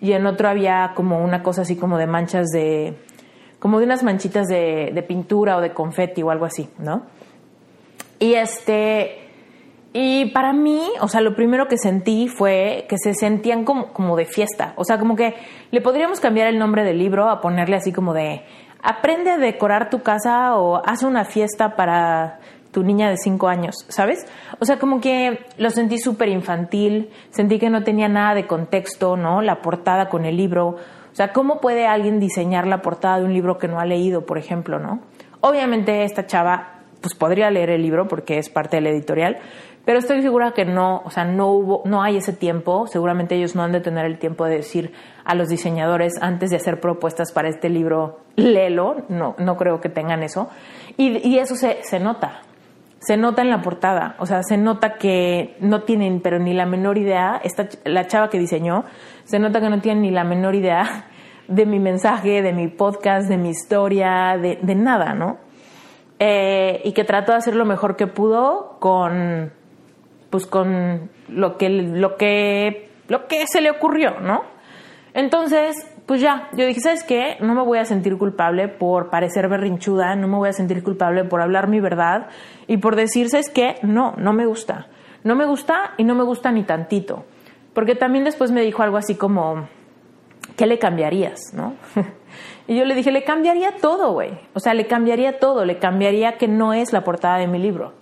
y 0.01 0.13
en 0.13 0.25
otro 0.25 0.49
había 0.49 0.93
como 0.95 1.23
una 1.23 1.43
cosa 1.43 1.61
así 1.61 1.75
como 1.75 1.97
de 1.97 2.07
manchas 2.07 2.47
de. 2.47 2.97
Como 3.59 3.79
de 3.79 3.85
unas 3.85 4.03
manchitas 4.03 4.47
de, 4.47 5.03
pintura 5.07 5.57
o 5.57 5.61
de 5.61 5.73
confeti 5.73 6.23
o 6.23 6.31
algo 6.31 6.45
así, 6.45 6.69
¿no? 6.79 7.03
Y 8.19 8.33
este. 8.33 9.25
Y 9.91 10.27
para 10.31 10.53
mí, 10.53 10.83
o 11.01 11.07
sea, 11.07 11.19
lo 11.21 11.35
primero 11.35 11.67
que 11.67 11.77
sentí 11.77 12.27
fue 12.27 12.85
que 12.87 12.97
se 12.97 13.15
sentían 13.15 13.65
como, 13.65 13.91
como 13.91 14.15
de 14.15 14.25
fiesta. 14.25 14.73
O 14.75 14.83
sea, 14.83 14.99
como 14.99 15.15
que 15.15 15.33
le 15.71 15.81
podríamos 15.81 16.19
cambiar 16.19 16.47
el 16.47 16.59
nombre 16.59 16.83
del 16.83 16.99
libro 16.99 17.27
a 17.27 17.41
ponerle 17.41 17.75
así 17.75 17.91
como 17.91 18.13
de 18.13 18.43
aprende 18.81 19.31
a 19.31 19.37
decorar 19.37 19.89
tu 19.89 20.01
casa 20.01 20.55
o 20.55 20.81
haz 20.85 21.03
una 21.03 21.25
fiesta 21.25 21.75
para 21.75 22.39
tu 22.71 22.83
niña 22.83 23.09
de 23.09 23.17
cinco 23.17 23.47
años, 23.47 23.75
¿sabes? 23.87 24.25
O 24.59 24.65
sea, 24.65 24.77
como 24.77 25.01
que 25.01 25.39
lo 25.57 25.71
sentí 25.71 25.97
súper 25.97 26.29
infantil, 26.29 27.09
sentí 27.31 27.57
que 27.57 27.69
no 27.69 27.83
tenía 27.83 28.07
nada 28.07 28.35
de 28.35 28.45
contexto, 28.45 29.17
¿no? 29.17 29.41
La 29.41 29.61
portada 29.61 30.09
con 30.09 30.25
el 30.25 30.37
libro. 30.37 30.77
O 31.11 31.15
sea, 31.15 31.33
¿cómo 31.33 31.59
puede 31.59 31.87
alguien 31.87 32.19
diseñar 32.19 32.67
la 32.67 32.81
portada 32.81 33.19
de 33.19 33.25
un 33.25 33.33
libro 33.33 33.57
que 33.57 33.67
no 33.67 33.79
ha 33.79 33.85
leído, 33.85 34.25
por 34.25 34.37
ejemplo, 34.37 34.79
¿no? 34.79 35.01
Obviamente 35.41 36.03
esta 36.03 36.25
chava 36.25 36.79
pues 37.01 37.15
podría 37.15 37.49
leer 37.49 37.69
el 37.69 37.81
libro 37.81 38.07
porque 38.07 38.37
es 38.37 38.49
parte 38.49 38.77
del 38.77 38.87
editorial, 38.87 39.37
pero 39.85 39.99
estoy 39.99 40.21
segura 40.21 40.51
que 40.51 40.65
no, 40.65 41.01
o 41.05 41.09
sea, 41.09 41.23
no 41.25 41.47
hubo, 41.47 41.81
no 41.85 42.03
hay 42.03 42.17
ese 42.17 42.33
tiempo, 42.33 42.87
seguramente 42.87 43.35
ellos 43.35 43.55
no 43.55 43.63
han 43.63 43.71
de 43.71 43.79
tener 43.79 44.05
el 44.05 44.19
tiempo 44.19 44.45
de 44.45 44.57
decir 44.57 44.93
a 45.23 45.35
los 45.35 45.47
diseñadores 45.47 46.13
antes 46.21 46.49
de 46.49 46.57
hacer 46.57 46.79
propuestas 46.79 47.31
para 47.31 47.49
este 47.49 47.69
libro, 47.69 48.19
léelo, 48.35 48.97
no, 49.07 49.35
no 49.37 49.57
creo 49.57 49.79
que 49.79 49.89
tengan 49.89 50.23
eso, 50.23 50.49
y, 50.97 51.27
y 51.27 51.39
eso 51.39 51.55
se, 51.55 51.81
se 51.83 51.99
nota, 51.99 52.41
se 52.99 53.15
nota 53.17 53.41
en 53.41 53.49
la 53.49 53.61
portada, 53.61 54.15
o 54.19 54.25
sea, 54.25 54.43
se 54.43 54.57
nota 54.57 54.97
que 54.97 55.55
no 55.61 55.83
tienen, 55.83 56.21
pero 56.21 56.37
ni 56.39 56.53
la 56.53 56.65
menor 56.65 56.97
idea, 56.97 57.39
esta, 57.43 57.69
la 57.85 58.07
chava 58.07 58.29
que 58.29 58.37
diseñó, 58.37 58.83
se 59.23 59.39
nota 59.39 59.61
que 59.61 59.69
no 59.69 59.79
tienen 59.79 60.01
ni 60.01 60.11
la 60.11 60.23
menor 60.23 60.55
idea 60.55 61.05
de 61.47 61.65
mi 61.65 61.79
mensaje, 61.79 62.41
de 62.41 62.53
mi 62.53 62.67
podcast, 62.67 63.29
de 63.29 63.37
mi 63.37 63.49
historia, 63.49 64.37
de, 64.37 64.75
nada, 64.75 65.13
¿no? 65.13 65.37
Eh, 66.19 66.81
y 66.83 66.91
que 66.91 67.05
trató 67.05 67.31
de 67.31 67.37
hacer 67.37 67.55
lo 67.55 67.65
mejor 67.65 67.95
que 67.95 68.07
pudo 68.07 68.77
con, 68.79 69.53
pues 70.29 70.45
con 70.45 71.09
lo 71.29 71.57
que, 71.57 71.69
lo 71.69 72.17
que, 72.17 72.89
lo 73.07 73.27
que 73.27 73.47
se 73.47 73.61
le 73.61 73.71
ocurrió, 73.71 74.19
¿no? 74.19 74.43
Entonces, 75.13 75.75
pues 76.09 76.21
ya, 76.21 76.49
yo 76.53 76.65
dije, 76.65 76.79
¿sabes 76.79 77.03
qué? 77.03 77.37
No 77.39 77.53
me 77.53 77.61
voy 77.61 77.77
a 77.77 77.85
sentir 77.85 78.17
culpable 78.17 78.67
por 78.67 79.11
parecer 79.11 79.47
berrinchuda, 79.47 80.15
no 80.15 80.27
me 80.27 80.37
voy 80.37 80.49
a 80.49 80.53
sentir 80.53 80.81
culpable 80.81 81.23
por 81.23 81.39
hablar 81.39 81.67
mi 81.67 81.79
verdad 81.79 82.29
y 82.65 82.77
por 82.77 82.95
decir, 82.95 83.29
¿sabes 83.29 83.51
qué? 83.51 83.75
No, 83.83 84.15
no 84.17 84.33
me 84.33 84.47
gusta. 84.47 84.87
No 85.23 85.35
me 85.35 85.45
gusta 85.45 85.93
y 85.97 86.03
no 86.05 86.15
me 86.15 86.23
gusta 86.23 86.51
ni 86.51 86.63
tantito. 86.63 87.25
Porque 87.75 87.93
también 87.93 88.23
después 88.23 88.49
me 88.49 88.61
dijo 88.61 88.81
algo 88.81 88.97
así 88.97 89.13
como, 89.13 89.67
¿qué 90.57 90.65
le 90.65 90.79
cambiarías? 90.79 91.53
¿No? 91.53 91.75
y 92.67 92.75
yo 92.75 92.85
le 92.85 92.95
dije, 92.95 93.11
le 93.11 93.23
cambiaría 93.23 93.75
todo, 93.79 94.11
güey. 94.13 94.31
O 94.55 94.59
sea, 94.59 94.73
le 94.73 94.87
cambiaría 94.87 95.37
todo, 95.37 95.63
le 95.63 95.77
cambiaría 95.77 96.39
que 96.39 96.47
no 96.47 96.73
es 96.73 96.91
la 96.91 97.03
portada 97.03 97.37
de 97.37 97.45
mi 97.45 97.59
libro, 97.59 97.93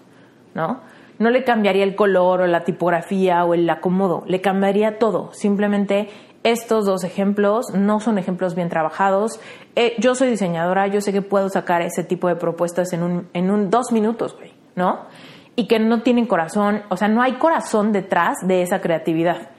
¿no? 0.53 0.79
no 1.19 1.29
le 1.29 1.43
cambiaría 1.43 1.83
el 1.83 1.95
color 1.95 2.41
o 2.41 2.47
la 2.47 2.63
tipografía 2.63 3.43
o 3.45 3.53
el 3.53 3.69
acomodo, 3.69 4.23
le 4.27 4.41
cambiaría 4.41 4.99
todo. 4.99 5.33
Simplemente 5.33 6.09
estos 6.51 6.85
dos 6.85 7.03
ejemplos 7.03 7.65
no 7.73 7.99
son 7.99 8.17
ejemplos 8.17 8.55
bien 8.55 8.69
trabajados. 8.69 9.39
Eh, 9.75 9.95
yo 9.99 10.15
soy 10.15 10.29
diseñadora, 10.29 10.87
yo 10.87 11.01
sé 11.01 11.11
que 11.11 11.21
puedo 11.21 11.49
sacar 11.49 11.81
ese 11.81 12.03
tipo 12.03 12.29
de 12.29 12.37
propuestas 12.37 12.93
en 12.93 13.03
un, 13.03 13.27
en 13.33 13.51
un 13.51 13.69
dos 13.69 13.91
minutos, 13.91 14.35
güey, 14.37 14.53
¿no? 14.75 15.05
Y 15.57 15.67
que 15.67 15.79
no 15.79 16.03
tienen 16.03 16.25
corazón, 16.25 16.83
o 16.89 16.95
sea, 16.95 17.09
no 17.09 17.21
hay 17.21 17.33
corazón 17.33 17.91
detrás 17.91 18.37
de 18.45 18.61
esa 18.61 18.79
creatividad. 18.79 19.49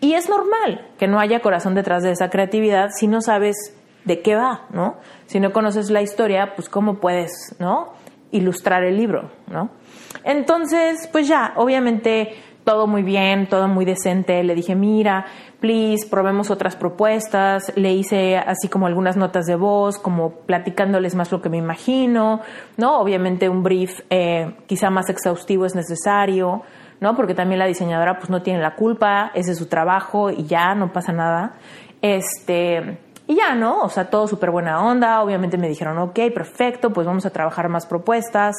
Y 0.00 0.14
es 0.14 0.28
normal 0.28 0.90
que 0.98 1.08
no 1.08 1.18
haya 1.18 1.40
corazón 1.40 1.74
detrás 1.74 2.02
de 2.02 2.10
esa 2.10 2.28
creatividad 2.28 2.90
si 2.94 3.06
no 3.06 3.22
sabes 3.22 3.56
de 4.04 4.20
qué 4.20 4.36
va, 4.36 4.66
¿no? 4.70 4.96
Si 5.24 5.40
no 5.40 5.50
conoces 5.52 5.90
la 5.90 6.02
historia, 6.02 6.54
pues 6.56 6.68
cómo 6.68 7.00
puedes, 7.00 7.56
¿no? 7.58 7.94
Ilustrar 8.32 8.84
el 8.84 8.98
libro, 8.98 9.30
¿no? 9.50 9.70
Entonces, 10.24 11.08
pues 11.10 11.26
ya, 11.26 11.54
obviamente 11.56 12.34
todo 12.64 12.86
muy 12.86 13.02
bien, 13.02 13.46
todo 13.46 13.68
muy 13.68 13.84
decente. 13.84 14.42
Le 14.42 14.54
dije, 14.54 14.74
mira, 14.74 15.26
please, 15.60 16.06
probemos 16.08 16.50
otras 16.50 16.76
propuestas. 16.76 17.72
Le 17.76 17.92
hice 17.92 18.38
así 18.38 18.68
como 18.68 18.86
algunas 18.86 19.16
notas 19.16 19.46
de 19.46 19.56
voz, 19.56 19.98
como 19.98 20.30
platicándoles 20.46 21.14
más 21.14 21.30
lo 21.30 21.42
que 21.42 21.50
me 21.50 21.58
imagino, 21.58 22.40
¿no? 22.76 22.98
Obviamente 22.98 23.48
un 23.48 23.62
brief 23.62 24.00
eh, 24.10 24.54
quizá 24.66 24.90
más 24.90 25.08
exhaustivo 25.10 25.66
es 25.66 25.74
necesario, 25.74 26.62
¿no? 27.00 27.14
Porque 27.14 27.34
también 27.34 27.58
la 27.58 27.66
diseñadora 27.66 28.18
pues 28.18 28.30
no 28.30 28.42
tiene 28.42 28.60
la 28.60 28.74
culpa, 28.74 29.30
ese 29.34 29.52
es 29.52 29.58
su 29.58 29.66
trabajo 29.66 30.30
y 30.30 30.44
ya, 30.44 30.74
no 30.74 30.92
pasa 30.92 31.12
nada. 31.12 31.54
Este, 32.00 32.98
y 33.26 33.36
ya, 33.36 33.54
¿no? 33.54 33.80
O 33.80 33.88
sea, 33.88 34.10
todo 34.10 34.26
súper 34.28 34.50
buena 34.50 34.84
onda. 34.84 35.22
Obviamente 35.22 35.56
me 35.56 35.66
dijeron, 35.66 35.96
ok, 35.96 36.18
perfecto, 36.34 36.92
pues 36.92 37.06
vamos 37.06 37.24
a 37.24 37.30
trabajar 37.30 37.70
más 37.70 37.86
propuestas. 37.86 38.56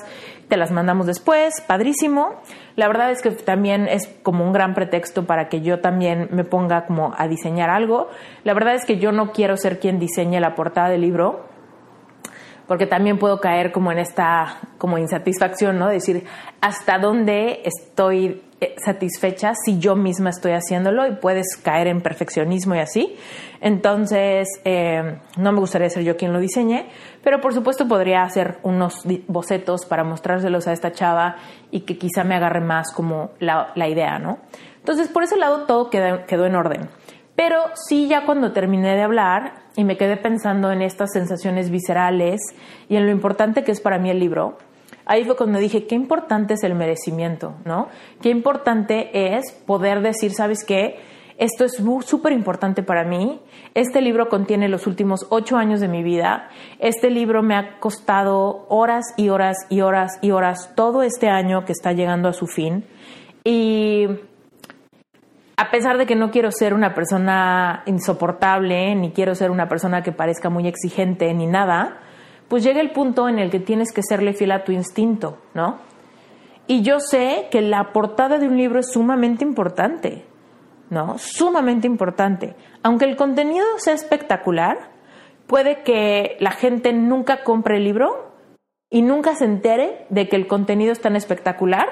Te 0.47 0.57
las 0.57 0.71
mandamos 0.71 1.05
después, 1.05 1.61
padrísimo. 1.61 2.33
La 2.75 2.87
verdad 2.87 3.11
es 3.11 3.21
que 3.21 3.29
también 3.29 3.87
es 3.87 4.07
como 4.23 4.43
un 4.43 4.53
gran 4.53 4.73
pretexto 4.73 5.25
para 5.25 5.49
que 5.49 5.61
yo 5.61 5.81
también 5.81 6.29
me 6.31 6.43
ponga 6.43 6.87
como 6.87 7.13
a 7.15 7.27
diseñar 7.27 7.69
algo. 7.69 8.09
La 8.43 8.55
verdad 8.55 8.73
es 8.73 8.85
que 8.85 8.97
yo 8.97 9.11
no 9.11 9.33
quiero 9.33 9.55
ser 9.55 9.79
quien 9.79 9.99
diseñe 9.99 10.39
la 10.39 10.55
portada 10.55 10.89
del 10.89 11.01
libro 11.01 11.45
porque 12.67 12.87
también 12.87 13.19
puedo 13.19 13.39
caer 13.39 13.71
como 13.71 13.91
en 13.91 13.99
esta 13.99 14.57
como 14.79 14.97
insatisfacción, 14.97 15.77
¿no? 15.77 15.87
Decir 15.87 16.25
hasta 16.61 16.97
dónde 16.97 17.61
estoy 17.63 18.41
satisfecha 18.77 19.53
si 19.53 19.79
yo 19.79 19.95
misma 19.95 20.29
estoy 20.29 20.53
haciéndolo 20.53 21.05
y 21.07 21.15
puedes 21.15 21.57
caer 21.57 21.87
en 21.87 22.01
perfeccionismo 22.01 22.75
y 22.75 22.79
así. 22.79 23.15
Entonces, 23.61 24.47
eh, 24.63 25.17
no 25.37 25.51
me 25.51 25.59
gustaría 25.59 25.89
ser 25.89 26.03
yo 26.03 26.15
quien 26.15 26.33
lo 26.33 26.39
diseñe, 26.39 26.85
pero 27.23 27.41
por 27.41 27.53
supuesto 27.53 27.87
podría 27.87 28.23
hacer 28.23 28.59
unos 28.63 29.05
bocetos 29.27 29.85
para 29.85 30.03
mostrárselos 30.03 30.67
a 30.67 30.73
esta 30.73 30.91
chava 30.91 31.35
y 31.71 31.81
que 31.81 31.97
quizá 31.97 32.23
me 32.23 32.35
agarre 32.35 32.61
más 32.61 32.91
como 32.91 33.31
la, 33.39 33.71
la 33.75 33.87
idea, 33.87 34.19
¿no? 34.19 34.39
Entonces, 34.77 35.09
por 35.09 35.23
ese 35.23 35.37
lado 35.37 35.65
todo 35.65 35.89
quedó, 35.89 36.25
quedó 36.25 36.45
en 36.45 36.55
orden. 36.55 36.89
Pero 37.35 37.57
sí, 37.73 38.07
ya 38.07 38.25
cuando 38.25 38.53
terminé 38.53 38.95
de 38.95 39.01
hablar 39.01 39.63
y 39.75 39.83
me 39.83 39.97
quedé 39.97 40.15
pensando 40.15 40.71
en 40.71 40.81
estas 40.81 41.11
sensaciones 41.11 41.69
viscerales 41.69 42.39
y 42.87 42.95
en 42.95 43.05
lo 43.05 43.11
importante 43.11 43.63
que 43.63 43.71
es 43.71 43.81
para 43.81 43.99
mí 43.99 44.09
el 44.09 44.19
libro, 44.19 44.57
ahí 45.05 45.23
fue 45.23 45.35
cuando 45.35 45.59
dije, 45.59 45.87
qué 45.87 45.95
importante 45.95 46.55
es 46.55 46.63
el 46.63 46.75
merecimiento, 46.75 47.55
¿no? 47.65 47.87
Qué 48.21 48.29
importante 48.29 49.35
es 49.35 49.51
poder 49.65 50.01
decir, 50.01 50.31
¿sabes 50.31 50.63
qué? 50.65 50.97
Esto 51.37 51.65
es 51.65 51.81
súper 52.05 52.31
importante 52.31 52.81
para 52.81 53.03
mí. 53.03 53.41
Este 53.73 54.01
libro 54.01 54.29
contiene 54.29 54.69
los 54.69 54.87
últimos 54.87 55.27
ocho 55.29 55.57
años 55.57 55.81
de 55.81 55.89
mi 55.89 56.01
vida. 56.01 56.49
Este 56.79 57.09
libro 57.09 57.43
me 57.43 57.55
ha 57.55 57.79
costado 57.79 58.65
horas 58.69 59.03
y 59.17 59.27
horas 59.29 59.57
y 59.69 59.81
horas 59.81 60.17
y 60.21 60.31
horas 60.31 60.71
todo 60.75 61.03
este 61.03 61.27
año 61.27 61.65
que 61.65 61.73
está 61.73 61.91
llegando 61.91 62.29
a 62.29 62.33
su 62.33 62.47
fin. 62.47 62.85
Y 63.43 64.07
a 65.57 65.71
pesar 65.71 65.97
de 65.97 66.05
que 66.05 66.15
no 66.15 66.31
quiero 66.31 66.51
ser 66.51 66.73
una 66.73 66.93
persona 66.93 67.83
insoportable, 67.85 68.95
ni 68.95 69.11
quiero 69.11 69.35
ser 69.35 69.51
una 69.51 69.67
persona 69.67 70.03
que 70.03 70.13
parezca 70.13 70.49
muy 70.49 70.67
exigente, 70.67 71.33
ni 71.33 71.47
nada, 71.47 71.99
pues 72.47 72.63
llega 72.63 72.81
el 72.81 72.91
punto 72.91 73.27
en 73.27 73.39
el 73.39 73.49
que 73.49 73.59
tienes 73.59 73.91
que 73.91 74.03
serle 74.03 74.33
fiel 74.33 74.51
a 74.51 74.63
tu 74.63 74.71
instinto, 74.71 75.37
¿no? 75.53 75.79
Y 76.67 76.81
yo 76.81 76.99
sé 76.99 77.47
que 77.51 77.61
la 77.61 77.91
portada 77.93 78.37
de 78.37 78.47
un 78.47 78.57
libro 78.57 78.79
es 78.79 78.91
sumamente 78.91 79.43
importante, 79.43 80.25
¿no? 80.89 81.17
Sumamente 81.17 81.87
importante. 81.87 82.55
Aunque 82.83 83.05
el 83.05 83.15
contenido 83.15 83.65
sea 83.77 83.93
espectacular, 83.93 84.77
puede 85.47 85.83
que 85.83 86.37
la 86.39 86.51
gente 86.51 86.93
nunca 86.93 87.43
compre 87.43 87.77
el 87.77 87.83
libro 87.83 88.31
y 88.89 89.01
nunca 89.01 89.35
se 89.35 89.45
entere 89.45 90.05
de 90.09 90.27
que 90.27 90.35
el 90.35 90.47
contenido 90.47 90.91
es 90.91 91.01
tan 91.01 91.15
espectacular 91.15 91.87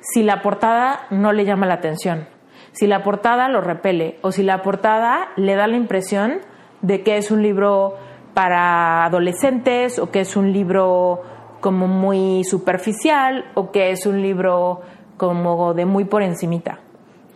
si 0.00 0.22
la 0.22 0.42
portada 0.42 1.06
no 1.10 1.32
le 1.32 1.44
llama 1.44 1.66
la 1.66 1.74
atención, 1.74 2.28
si 2.72 2.86
la 2.86 3.02
portada 3.02 3.48
lo 3.48 3.60
repele 3.60 4.18
o 4.22 4.32
si 4.32 4.42
la 4.42 4.62
portada 4.62 5.28
le 5.36 5.54
da 5.54 5.66
la 5.66 5.76
impresión 5.76 6.40
de 6.82 7.02
que 7.02 7.16
es 7.16 7.30
un 7.30 7.42
libro 7.42 7.96
para 8.34 9.04
adolescentes 9.04 9.98
o 9.98 10.10
que 10.10 10.20
es 10.20 10.36
un 10.36 10.52
libro 10.52 11.22
como 11.60 11.86
muy 11.86 12.44
superficial 12.44 13.46
o 13.54 13.70
que 13.70 13.90
es 13.90 14.04
un 14.04 14.20
libro 14.20 14.82
como 15.16 15.72
de 15.72 15.86
muy 15.86 16.04
por 16.04 16.22
encimita, 16.22 16.80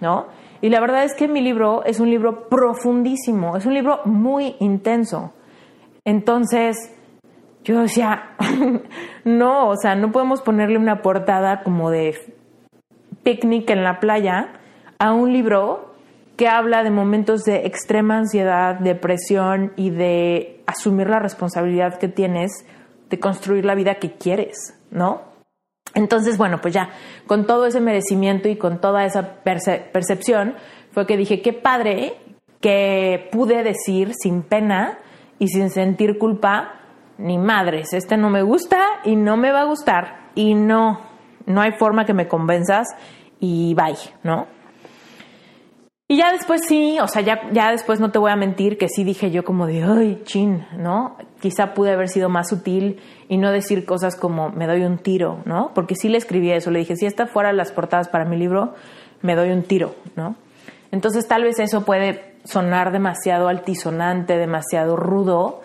¿no? 0.01 0.27
Y 0.61 0.71
la 0.71 0.81
verdad 0.81 1.05
es 1.05 1.15
que 1.15 1.29
mi 1.29 1.41
libro 1.41 1.85
es 1.85 2.01
un 2.01 2.11
libro 2.11 2.49
profundísimo, 2.49 3.57
es 3.57 3.65
un 3.65 3.75
libro 3.75 4.01
muy 4.05 4.57
intenso. 4.59 5.33
Entonces, 6.05 6.95
yo 7.63 7.81
decía, 7.81 8.31
no, 9.25 9.69
o 9.69 9.77
sea, 9.77 9.95
no 9.95 10.11
podemos 10.11 10.43
ponerle 10.43 10.79
una 10.79 11.01
portada 11.01 11.63
como 11.63 11.91
de 11.91 12.17
picnic 13.23 13.71
en 13.71 13.85
la 13.85 14.01
playa 14.01 14.55
a 14.99 15.13
un 15.13 15.33
libro 15.33 15.88
que 16.39 16.47
habla 16.47 16.85
de 16.85 16.91
momentos 16.91 17.43
de 17.43 17.67
extrema 17.67 18.17
ansiedad, 18.17 18.77
depresión 18.79 19.73
y 19.75 19.91
de 19.91 20.63
asumir 20.67 21.11
la 21.11 21.19
responsabilidad 21.19 21.99
que 21.99 22.07
tienes 22.07 22.65
de 23.11 23.19
construir 23.19 23.65
la 23.65 23.75
vida 23.75 23.97
que 23.97 24.13
quieres, 24.13 24.79
¿no? 24.93 25.23
Entonces, 25.95 26.39
bueno, 26.39 26.61
pues 26.61 26.75
ya, 26.75 26.91
con 27.27 27.45
todo 27.45 27.67
ese 27.67 27.81
merecimiento 27.81 28.49
y 28.49 28.55
con 28.55 28.81
toda 28.81 29.05
esa 29.05 29.43
percepción, 29.43 30.55
fue 30.93 31.09
que 31.09 31.17
dije, 31.17 31.43
qué 31.43 31.53
padre 31.53 32.15
que 32.61 33.29
pude 33.33 33.65
decir 33.65 34.13
sin 34.15 34.43
pena 34.43 34.99
y 35.41 35.49
sin 35.49 35.71
sentir 35.71 36.19
culpa, 36.19 36.75
ni 37.19 37.37
madres, 37.37 37.93
este 37.93 38.17
no 38.17 38.31
me 38.31 38.43
gusta 38.43 38.81
y 39.05 39.17
no 39.17 39.37
me 39.37 39.51
va 39.51 39.63
a 39.63 39.65
gustar 39.65 40.31
y 40.37 40.55
no, 40.55 41.01
no 41.47 41.61
hay 41.61 41.73
forma 41.73 42.05
que 42.05 42.15
me 42.15 42.29
convenzas 42.29 42.87
y 43.41 43.75
bye, 43.75 43.97
¿no? 44.23 44.58
Y 46.11 46.17
ya 46.17 46.33
después 46.33 46.63
sí, 46.67 46.99
o 47.01 47.07
sea, 47.07 47.21
ya, 47.21 47.51
ya 47.53 47.71
después 47.71 48.01
no 48.01 48.11
te 48.11 48.19
voy 48.19 48.31
a 48.31 48.37
mentir 48.37 48.79
que 48.79 48.89
sí 48.89 49.05
dije 49.05 49.31
yo 49.31 49.45
como 49.45 49.67
de, 49.67 49.83
ay, 49.83 50.23
chin, 50.25 50.65
¿no? 50.79 51.19
Quizá 51.43 51.75
pude 51.75 51.93
haber 51.93 52.09
sido 52.09 52.31
más 52.31 52.49
sutil 52.49 52.99
y 53.29 53.37
no 53.37 53.53
decir 53.53 53.85
cosas 53.85 54.17
como 54.17 54.49
me 54.49 54.67
doy 54.67 54.85
un 54.85 54.97
tiro, 54.97 55.41
¿no? 55.45 55.73
Porque 55.75 55.95
sí 55.97 56.09
le 56.09 56.17
escribí 56.17 56.51
eso, 56.51 56.71
le 56.71 56.79
dije, 56.79 56.97
si 56.97 57.05
esta 57.05 57.27
fuera 57.27 57.53
las 57.53 57.73
portadas 57.73 58.09
para 58.09 58.25
mi 58.25 58.39
libro, 58.39 58.73
me 59.21 59.35
doy 59.35 59.51
un 59.51 59.65
tiro, 59.65 59.97
¿no? 60.17 60.37
Entonces 60.93 61.29
tal 61.29 61.45
vez 61.45 61.59
eso 61.59 61.85
puede 61.85 62.37
sonar 62.45 62.91
demasiado 62.91 63.49
altisonante, 63.49 64.39
demasiado 64.39 64.97
rudo, 64.97 65.61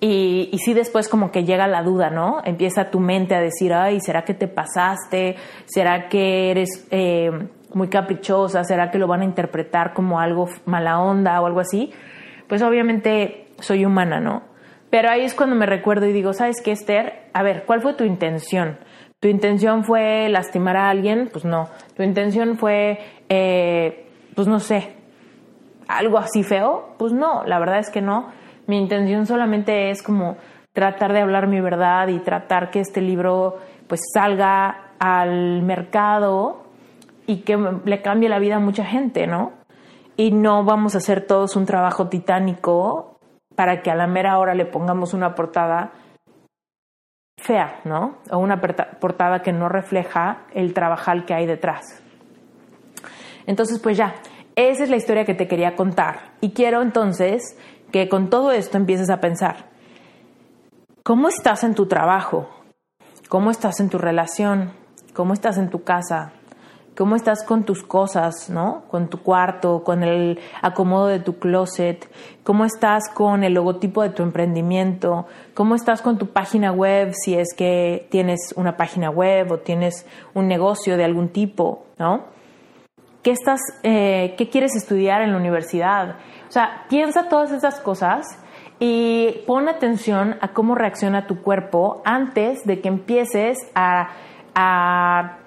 y, 0.00 0.48
y, 0.50 0.58
sí 0.58 0.74
después 0.74 1.08
como 1.08 1.30
que 1.30 1.44
llega 1.44 1.68
la 1.68 1.84
duda, 1.84 2.10
¿no? 2.10 2.40
Empieza 2.44 2.90
tu 2.90 2.98
mente 2.98 3.36
a 3.36 3.40
decir, 3.40 3.72
ay, 3.72 4.00
¿será 4.00 4.24
que 4.24 4.34
te 4.34 4.48
pasaste? 4.48 5.36
¿Será 5.66 6.08
que 6.08 6.50
eres 6.50 6.88
eh, 6.90 7.30
muy 7.74 7.88
caprichosa? 7.88 8.64
¿Será 8.64 8.90
que 8.90 8.98
lo 8.98 9.06
van 9.06 9.22
a 9.22 9.24
interpretar 9.24 9.92
como 9.92 10.20
algo 10.20 10.48
mala 10.66 11.00
onda 11.00 11.40
o 11.40 11.46
algo 11.46 11.60
así? 11.60 11.92
Pues 12.48 12.62
obviamente 12.62 13.48
soy 13.60 13.84
humana, 13.84 14.20
¿no? 14.20 14.42
Pero 14.90 15.10
ahí 15.10 15.22
es 15.22 15.34
cuando 15.34 15.56
me 15.56 15.66
recuerdo 15.66 16.06
y 16.06 16.12
digo, 16.12 16.32
¿sabes 16.32 16.60
qué, 16.62 16.72
Esther? 16.72 17.28
A 17.32 17.42
ver, 17.42 17.64
¿cuál 17.64 17.80
fue 17.80 17.94
tu 17.94 18.04
intención? 18.04 18.78
¿Tu 19.20 19.28
intención 19.28 19.84
fue 19.84 20.28
lastimar 20.28 20.76
a 20.76 20.90
alguien? 20.90 21.30
Pues 21.32 21.44
no. 21.44 21.68
¿Tu 21.96 22.02
intención 22.02 22.56
fue, 22.58 22.98
eh, 23.28 24.06
pues 24.34 24.48
no 24.48 24.60
sé, 24.60 24.94
algo 25.88 26.18
así 26.18 26.42
feo? 26.42 26.94
Pues 26.98 27.12
no, 27.12 27.44
la 27.44 27.58
verdad 27.58 27.78
es 27.78 27.88
que 27.88 28.02
no 28.02 28.42
mi 28.66 28.78
intención 28.78 29.26
solamente 29.26 29.90
es 29.90 30.02
como 30.02 30.36
tratar 30.72 31.12
de 31.12 31.20
hablar 31.20 31.46
mi 31.46 31.60
verdad 31.60 32.08
y 32.08 32.18
tratar 32.20 32.70
que 32.70 32.80
este 32.80 33.00
libro 33.00 33.58
pues 33.86 34.00
salga 34.14 34.92
al 34.98 35.62
mercado 35.62 36.61
y 37.26 37.42
que 37.42 37.56
le 37.84 38.02
cambie 38.02 38.28
la 38.28 38.38
vida 38.38 38.56
a 38.56 38.60
mucha 38.60 38.84
gente, 38.84 39.26
¿no? 39.26 39.52
Y 40.16 40.30
no 40.32 40.64
vamos 40.64 40.94
a 40.94 40.98
hacer 40.98 41.26
todos 41.26 41.56
un 41.56 41.66
trabajo 41.66 42.08
titánico 42.08 43.18
para 43.56 43.82
que 43.82 43.90
a 43.90 43.94
la 43.94 44.06
mera 44.06 44.38
hora 44.38 44.54
le 44.54 44.66
pongamos 44.66 45.14
una 45.14 45.34
portada 45.34 45.92
fea, 47.38 47.80
¿no? 47.84 48.18
O 48.30 48.38
una 48.38 48.60
portada 48.60 49.42
que 49.42 49.52
no 49.52 49.68
refleja 49.68 50.44
el 50.54 50.74
trabajal 50.74 51.24
que 51.24 51.34
hay 51.34 51.46
detrás. 51.46 52.02
Entonces, 53.46 53.80
pues 53.80 53.96
ya, 53.96 54.14
esa 54.54 54.84
es 54.84 54.90
la 54.90 54.96
historia 54.96 55.24
que 55.24 55.34
te 55.34 55.48
quería 55.48 55.74
contar. 55.74 56.32
Y 56.40 56.52
quiero 56.52 56.82
entonces 56.82 57.58
que 57.90 58.08
con 58.08 58.30
todo 58.30 58.52
esto 58.52 58.76
empieces 58.76 59.10
a 59.10 59.20
pensar, 59.20 59.70
¿cómo 61.02 61.28
estás 61.28 61.64
en 61.64 61.74
tu 61.74 61.86
trabajo? 61.86 62.48
¿Cómo 63.28 63.50
estás 63.50 63.80
en 63.80 63.88
tu 63.88 63.98
relación? 63.98 64.82
cómo 65.12 65.34
estás 65.34 65.58
en 65.58 65.70
tu 65.70 65.82
casa, 65.82 66.32
cómo 66.96 67.16
estás 67.16 67.44
con 67.44 67.64
tus 67.64 67.82
cosas, 67.82 68.50
¿no? 68.50 68.84
Con 68.90 69.08
tu 69.08 69.22
cuarto, 69.22 69.82
con 69.84 70.02
el 70.02 70.38
acomodo 70.60 71.06
de 71.06 71.20
tu 71.20 71.38
closet, 71.38 72.08
cómo 72.44 72.64
estás 72.64 73.08
con 73.12 73.44
el 73.44 73.54
logotipo 73.54 74.02
de 74.02 74.10
tu 74.10 74.22
emprendimiento, 74.22 75.26
cómo 75.54 75.74
estás 75.74 76.02
con 76.02 76.18
tu 76.18 76.28
página 76.28 76.72
web, 76.72 77.12
si 77.14 77.34
es 77.34 77.54
que 77.56 78.06
tienes 78.10 78.52
una 78.56 78.76
página 78.76 79.10
web 79.10 79.52
o 79.52 79.58
tienes 79.58 80.06
un 80.34 80.48
negocio 80.48 80.96
de 80.96 81.04
algún 81.04 81.30
tipo, 81.30 81.86
¿no? 81.98 82.24
¿Qué, 83.22 83.30
estás, 83.30 83.60
eh, 83.84 84.34
¿Qué 84.36 84.50
quieres 84.50 84.74
estudiar 84.74 85.22
en 85.22 85.30
la 85.30 85.38
universidad? 85.38 86.16
O 86.48 86.52
sea, 86.52 86.86
piensa 86.88 87.28
todas 87.28 87.52
esas 87.52 87.78
cosas 87.78 88.26
y 88.80 89.44
pon 89.46 89.68
atención 89.68 90.36
a 90.40 90.48
cómo 90.48 90.74
reacciona 90.74 91.28
tu 91.28 91.40
cuerpo 91.40 92.02
antes 92.04 92.64
de 92.64 92.80
que 92.80 92.88
empieces 92.88 93.58
a, 93.76 94.08
a 94.56 95.41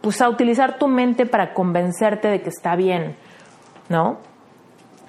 pues 0.00 0.20
a 0.20 0.28
utilizar 0.28 0.78
tu 0.78 0.88
mente 0.88 1.26
para 1.26 1.54
convencerte 1.54 2.28
de 2.28 2.42
que 2.42 2.48
está 2.48 2.76
bien, 2.76 3.16
¿no? 3.88 4.18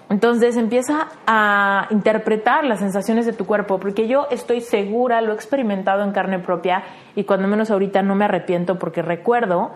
Entonces 0.09 0.55
empieza 0.55 1.09
a 1.25 1.87
interpretar 1.89 2.63
las 2.63 2.79
sensaciones 2.79 3.25
de 3.25 3.33
tu 3.33 3.45
cuerpo, 3.45 3.77
porque 3.77 4.07
yo 4.07 4.27
estoy 4.31 4.61
segura, 4.61 5.21
lo 5.21 5.33
he 5.33 5.35
experimentado 5.35 6.03
en 6.03 6.11
carne 6.11 6.39
propia 6.39 6.83
y 7.15 7.25
cuando 7.25 7.47
menos 7.47 7.71
ahorita 7.71 8.01
no 8.03 8.15
me 8.15 8.25
arrepiento 8.25 8.79
porque 8.79 9.01
recuerdo 9.01 9.71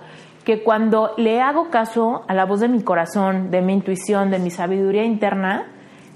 que 0.46 0.64
cuando 0.64 1.12
le 1.18 1.42
hago 1.42 1.70
caso 1.70 2.24
a 2.28 2.34
la 2.34 2.46
voz 2.46 2.62
de 2.62 2.70
mi 2.70 2.82
corazón, 2.82 3.52
de 3.52 3.62
mi 3.62 3.74
intuición, 3.74 4.32
de 4.32 4.40
mi 4.40 4.52
sabiduría 4.52 5.04
interna, 5.04 5.68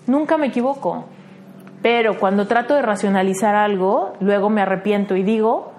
nunca 0.07 0.37
me 0.37 0.47
equivoco. 0.47 1.05
Pero 1.81 2.17
cuando 2.17 2.47
trato 2.47 2.73
de 2.73 2.81
racionalizar 2.81 3.53
algo, 3.53 4.13
luego 4.21 4.49
me 4.49 4.61
arrepiento 4.61 5.15
y 5.15 5.23
digo, 5.23 5.73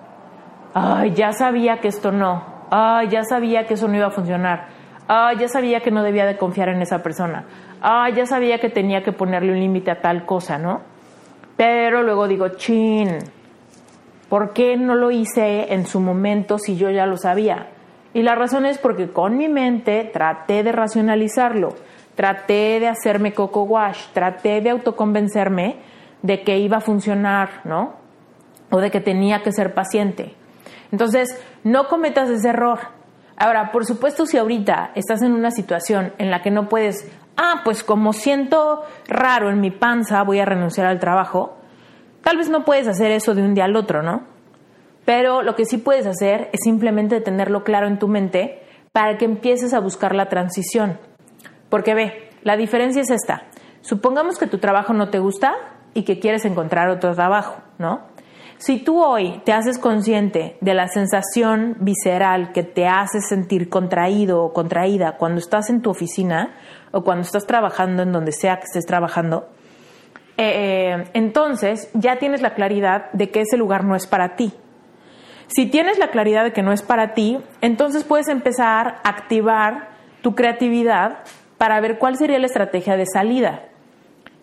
ay, 0.75 1.13
ya 1.15 1.33
sabía 1.33 1.79
que 1.79 1.89
esto 1.89 2.13
no, 2.13 2.45
ah, 2.71 3.03
ya 3.09 3.23
sabía 3.25 3.67
que 3.67 3.75
eso 3.75 3.89
no 3.89 3.97
iba 3.97 4.07
a 4.07 4.11
funcionar, 4.11 4.69
ah, 5.09 5.33
ya 5.39 5.49
sabía 5.49 5.81
que 5.81 5.91
no 5.91 6.03
debía 6.03 6.27
de 6.27 6.37
confiar 6.37 6.69
en 6.69 6.83
esa 6.83 7.03
persona, 7.03 7.45
ah, 7.83 8.09
ya 8.11 8.27
sabía 8.27 8.59
que 8.59 8.69
tenía 8.69 9.03
que 9.03 9.13
ponerle 9.13 9.53
un 9.53 9.61
límite 9.61 9.91
a 9.91 10.01
tal 10.01 10.25
cosa, 10.25 10.59
¿no? 10.59 10.81
Pero 11.57 12.03
luego 12.03 12.29
digo, 12.29 12.49
chin, 12.51 13.19
¿por 14.29 14.53
qué 14.53 14.77
no 14.77 14.95
lo 14.95 15.11
hice 15.11 15.73
en 15.73 15.87
su 15.87 16.01
momento 16.01 16.59
si 16.59 16.77
yo 16.77 16.91
ya 16.91 17.07
lo 17.07 17.17
sabía? 17.17 17.69
Y 18.13 18.23
la 18.23 18.35
razón 18.35 18.67
es 18.67 18.79
porque 18.79 19.11
con 19.11 19.37
mi 19.37 19.49
mente 19.49 20.09
traté 20.13 20.63
de 20.63 20.73
racionalizarlo, 20.73 21.75
traté 22.15 22.81
de 22.81 22.89
hacerme 22.89 23.33
coco 23.33 23.63
wash, 23.65 24.09
traté 24.13 24.61
de 24.61 24.71
autoconvencerme 24.71 25.77
de 26.23 26.43
que 26.43 26.59
iba 26.59 26.79
a 26.79 26.81
funcionar, 26.81 27.61
¿no? 27.65 27.95
O 28.71 28.81
de 28.81 28.91
que 28.91 29.01
tenía 29.01 29.43
que 29.43 29.53
ser 29.53 29.75
paciente. 29.75 30.35
Entonces, 30.93 31.41
no 31.65 31.89
cometas 31.89 32.31
ese 32.31 32.49
error. 32.49 32.79
Ahora, 33.37 33.71
por 33.71 33.85
supuesto, 33.85 34.27
si 34.27 34.39
ahorita 34.39 34.93
estás 34.95 35.23
en 35.23 35.33
una 35.33 35.51
situación 35.51 36.13
en 36.19 36.31
la 36.31 36.43
que 36.43 36.51
no 36.51 36.69
puedes, 36.69 37.11
ah, 37.37 37.61
pues 37.65 37.85
como 37.85 38.13
siento 38.13 38.83
raro 39.09 39.51
en 39.51 39.61
mi 39.61 39.71
panza, 39.71 40.23
voy 40.23 40.41
a 40.41 40.47
renunciar 40.47 40.87
al 40.87 41.01
trabajo, 41.01 41.57
tal 42.23 42.39
vez 42.39 42.49
no 42.49 42.65
puedes 42.65 42.89
hacer 42.89 43.11
eso 43.11 43.35
de 43.35 43.43
un 43.43 43.55
día 43.55 43.65
al 43.65 43.77
otro, 43.77 44.03
¿no? 44.03 44.23
Pero 45.05 45.43
lo 45.43 45.55
que 45.55 45.67
sí 45.67 45.79
puedes 45.79 46.07
hacer 46.07 46.51
es 46.53 46.61
simplemente 46.65 47.21
tenerlo 47.21 47.63
claro 47.63 47.87
en 47.87 47.99
tu 47.99 48.09
mente 48.09 48.63
para 48.93 49.19
que 49.19 49.27
empieces 49.27 49.75
a 49.75 49.81
buscar 49.81 50.15
la 50.15 50.29
transición. 50.29 50.99
Porque 51.69 51.95
ve, 51.95 52.31
la 52.43 52.57
diferencia 52.57 53.03
es 53.03 53.11
esta. 53.11 53.45
Supongamos 53.83 54.39
que 54.39 54.47
tu 54.47 54.59
trabajo 54.59 54.95
no 54.95 55.11
te 55.11 55.19
gusta 55.19 55.55
y 55.95 56.03
que 56.05 56.19
quieres 56.19 56.45
encontrar 56.45 56.89
otro 56.89 57.15
trabajo, 57.15 57.57
¿no? 57.79 58.01
Si 58.59 58.79
tú 58.79 59.03
hoy 59.03 59.43
te 59.45 59.53
haces 59.53 59.79
consciente 59.79 60.57
de 60.63 60.75
la 60.75 60.89
sensación 60.89 61.77
visceral 61.81 62.53
que 62.53 62.63
te 62.63 62.87
hace 62.87 63.21
sentir 63.21 63.69
contraído 63.69 64.43
o 64.43 64.53
contraída 64.55 65.17
cuando 65.19 65.41
estás 65.41 65.69
en 65.69 65.83
tu 65.83 65.91
oficina 65.91 66.55
o 66.91 67.05
cuando 67.05 67.23
estás 67.23 67.47
trabajando 67.47 68.03
en 68.03 68.13
donde 68.13 68.33
sea 68.33 68.57
que 68.57 68.65
estés 68.65 68.87
trabajando, 68.87 69.47
eh, 70.39 71.05
entonces 71.13 71.91
ya 71.93 72.19
tienes 72.19 72.41
la 72.41 72.55
claridad 72.55 73.11
de 73.13 73.31
que 73.31 73.43
ese 73.43 73.59
lugar 73.59 73.85
no 73.85 73.95
es 73.95 74.07
para 74.07 74.37
ti. 74.37 74.53
Si 75.49 75.67
tienes 75.67 75.99
la 75.99 76.11
claridad 76.11 76.45
de 76.45 76.53
que 76.53 76.63
no 76.63 76.73
es 76.73 76.83
para 76.83 77.13
ti, 77.13 77.39
entonces 77.61 78.05
puedes 78.05 78.29
empezar 78.29 79.01
a 79.05 79.09
activar 79.09 79.91
tu 80.23 80.35
creatividad 80.35 81.19
para 81.59 81.81
ver 81.81 81.99
cuál 81.99 82.17
sería 82.17 82.39
la 82.39 82.47
estrategia 82.47 82.97
de 82.97 83.05
salida 83.07 83.69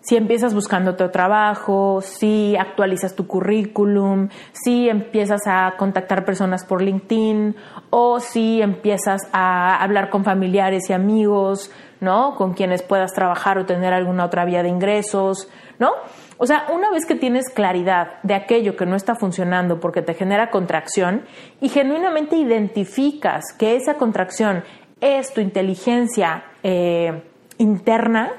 si 0.04 0.16
empiezas 0.16 0.52
buscando 0.52 0.90
otro 0.90 1.10
trabajo, 1.10 2.02
si 2.02 2.54
actualizas 2.56 3.16
tu 3.16 3.26
currículum, 3.26 4.28
si 4.52 4.90
empiezas 4.90 5.40
a 5.46 5.74
contactar 5.78 6.26
personas 6.26 6.62
por 6.66 6.82
LinkedIn 6.82 7.56
o 7.88 8.20
si 8.20 8.60
empiezas 8.60 9.22
a 9.32 9.82
hablar 9.82 10.10
con 10.10 10.22
familiares 10.22 10.90
y 10.90 10.92
amigos, 10.92 11.70
¿no? 12.00 12.34
Con 12.36 12.52
quienes 12.52 12.82
puedas 12.82 13.14
trabajar 13.14 13.56
o 13.56 13.64
tener 13.64 13.94
alguna 13.94 14.26
otra 14.26 14.44
vía 14.44 14.62
de 14.62 14.68
ingresos, 14.68 15.48
¿no? 15.78 15.92
O 16.36 16.46
sea, 16.46 16.66
una 16.74 16.90
vez 16.90 17.06
que 17.06 17.14
tienes 17.14 17.48
claridad 17.48 18.22
de 18.22 18.34
aquello 18.34 18.76
que 18.76 18.84
no 18.84 18.96
está 18.96 19.14
funcionando 19.14 19.80
porque 19.80 20.02
te 20.02 20.12
genera 20.12 20.50
contracción 20.50 21.24
y 21.62 21.70
genuinamente 21.70 22.36
identificas 22.36 23.44
que 23.58 23.76
esa 23.76 23.94
contracción 23.94 24.64
es 25.00 25.32
tu 25.32 25.40
inteligencia 25.40 26.44
eh, 26.62 27.22
interna, 27.56 28.32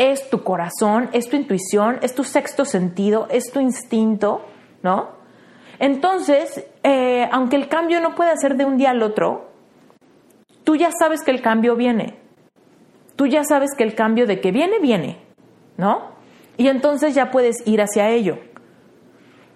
es 0.00 0.30
tu 0.30 0.42
corazón, 0.42 1.10
es 1.12 1.28
tu 1.28 1.36
intuición, 1.36 1.98
es 2.00 2.14
tu 2.14 2.24
sexto 2.24 2.64
sentido, 2.64 3.28
es 3.30 3.52
tu 3.52 3.60
instinto, 3.60 4.40
¿no? 4.82 5.10
Entonces, 5.78 6.66
eh, 6.82 7.28
aunque 7.30 7.56
el 7.56 7.68
cambio 7.68 8.00
no 8.00 8.14
puede 8.14 8.34
ser 8.38 8.56
de 8.56 8.64
un 8.64 8.78
día 8.78 8.92
al 8.92 9.02
otro, 9.02 9.50
tú 10.64 10.74
ya 10.74 10.90
sabes 10.98 11.22
que 11.22 11.30
el 11.30 11.42
cambio 11.42 11.76
viene. 11.76 12.18
Tú 13.14 13.26
ya 13.26 13.44
sabes 13.44 13.72
que 13.76 13.84
el 13.84 13.94
cambio 13.94 14.26
de 14.26 14.40
que 14.40 14.52
viene, 14.52 14.78
viene, 14.78 15.18
¿no? 15.76 16.12
Y 16.56 16.68
entonces 16.68 17.14
ya 17.14 17.30
puedes 17.30 17.56
ir 17.66 17.82
hacia 17.82 18.08
ello. 18.08 18.38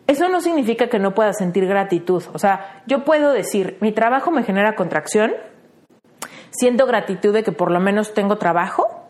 Eso 0.07 0.29
no 0.29 0.43
significa 0.43 0.89
que 0.89 0.99
no 0.99 1.15
puedas 1.15 1.39
sentir 1.39 1.65
gratitud. 1.67 2.23
O 2.35 2.39
sea, 2.39 2.83
yo 2.87 3.05
puedo 3.05 3.33
decir, 3.33 3.79
mi 3.81 3.93
trabajo 3.93 4.31
me 4.31 4.43
genera 4.43 4.75
contracción, 4.75 5.33
siento 6.51 6.85
gratitud 6.85 7.33
de 7.33 7.43
que 7.43 7.53
por 7.53 7.71
lo 7.71 7.81
menos 7.81 8.13
tengo 8.13 8.37
trabajo, 8.37 9.04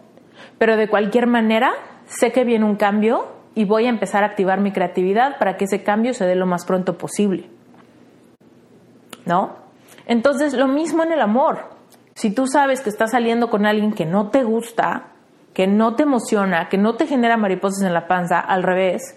pero 0.58 0.76
de 0.76 0.88
cualquier 0.88 1.26
manera, 1.26 1.72
sé 2.06 2.32
que 2.32 2.44
viene 2.44 2.64
un 2.64 2.76
cambio 2.76 3.26
y 3.54 3.64
voy 3.64 3.86
a 3.86 3.90
empezar 3.90 4.22
a 4.22 4.26
activar 4.26 4.60
mi 4.60 4.72
creatividad 4.72 5.38
para 5.38 5.56
que 5.56 5.64
ese 5.64 5.82
cambio 5.82 6.14
se 6.14 6.26
dé 6.26 6.34
lo 6.34 6.46
más 6.46 6.64
pronto 6.64 6.98
posible. 6.98 7.48
¿No? 9.26 9.56
Entonces, 10.06 10.52
lo 10.54 10.68
mismo 10.68 11.02
en 11.02 11.12
el 11.12 11.20
amor. 11.20 11.70
Si 12.14 12.32
tú 12.32 12.46
sabes 12.46 12.80
que 12.80 12.90
estás 12.90 13.12
saliendo 13.12 13.50
con 13.50 13.66
alguien 13.66 13.92
que 13.92 14.06
no 14.06 14.28
te 14.28 14.44
gusta, 14.44 15.08
que 15.54 15.66
no 15.66 15.94
te 15.94 16.02
emociona, 16.02 16.68
que 16.68 16.78
no 16.78 16.94
te 16.96 17.06
genera 17.06 17.36
mariposas 17.36 17.82
en 17.82 17.94
la 17.94 18.06
panza, 18.06 18.40
al 18.40 18.62
revés, 18.62 19.16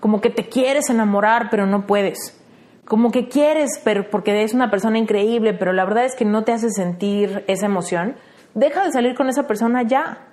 como 0.00 0.20
que 0.20 0.30
te 0.30 0.48
quieres 0.48 0.90
enamorar 0.90 1.48
pero 1.50 1.66
no 1.66 1.86
puedes, 1.86 2.38
como 2.84 3.10
que 3.10 3.28
quieres 3.28 3.80
pero 3.84 4.10
porque 4.10 4.42
es 4.42 4.52
una 4.52 4.70
persona 4.70 4.98
increíble, 4.98 5.54
pero 5.54 5.72
la 5.72 5.84
verdad 5.84 6.04
es 6.04 6.14
que 6.14 6.24
no 6.24 6.44
te 6.44 6.52
hace 6.52 6.70
sentir 6.70 7.44
esa 7.46 7.66
emoción, 7.66 8.16
deja 8.54 8.84
de 8.84 8.92
salir 8.92 9.14
con 9.14 9.28
esa 9.28 9.46
persona 9.46 9.82
ya. 9.82 10.28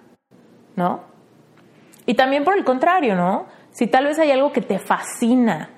Y 2.06 2.16
también 2.16 2.44
por 2.44 2.58
el 2.58 2.64
contrario, 2.64 3.16
¿no? 3.16 3.46
Si 3.72 3.88
tal 3.88 4.06
vez 4.06 4.20
hay 4.20 4.32
algo 4.32 4.52
que 4.52 4.62
te 4.62 4.80
fascina, 4.80 5.70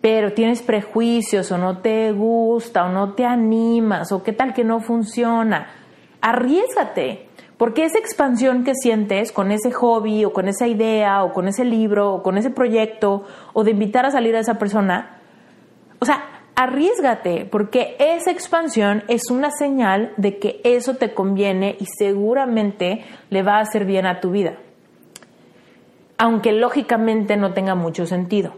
pero 0.00 0.34
tienes 0.34 0.62
prejuicios 0.62 1.50
o 1.50 1.58
no 1.58 1.78
te 1.78 2.12
gusta 2.12 2.84
o 2.84 2.90
no 2.90 3.14
te 3.14 3.24
animas 3.24 4.12
o 4.12 4.22
qué 4.22 4.32
tal 4.32 4.52
que 4.52 4.62
no 4.62 4.80
funciona, 4.80 5.68
arriesgate, 6.20 7.28
porque 7.56 7.84
esa 7.84 7.98
expansión 7.98 8.64
que 8.64 8.74
sientes 8.74 9.32
con 9.32 9.50
ese 9.50 9.72
hobby 9.72 10.24
o 10.24 10.32
con 10.32 10.48
esa 10.48 10.66
idea 10.66 11.24
o 11.24 11.32
con 11.32 11.48
ese 11.48 11.64
libro 11.64 12.14
o 12.14 12.22
con 12.22 12.36
ese 12.36 12.50
proyecto 12.50 13.24
o 13.52 13.64
de 13.64 13.70
invitar 13.70 14.04
a 14.04 14.10
salir 14.10 14.36
a 14.36 14.40
esa 14.40 14.58
persona, 14.58 15.20
o 16.00 16.04
sea, 16.04 16.33
arriesgate, 16.56 17.46
porque 17.46 17.96
esa 17.98 18.30
expansión 18.30 19.02
es 19.08 19.30
una 19.30 19.50
señal 19.50 20.12
de 20.16 20.38
que 20.38 20.60
eso 20.64 20.94
te 20.94 21.12
conviene 21.12 21.76
y 21.80 21.86
seguramente 21.86 23.04
le 23.30 23.42
va 23.42 23.56
a 23.56 23.60
hacer 23.60 23.84
bien 23.84 24.06
a 24.06 24.20
tu 24.20 24.30
vida, 24.30 24.58
aunque 26.18 26.52
lógicamente 26.52 27.36
no 27.36 27.52
tenga 27.52 27.74
mucho 27.74 28.06
sentido. 28.06 28.54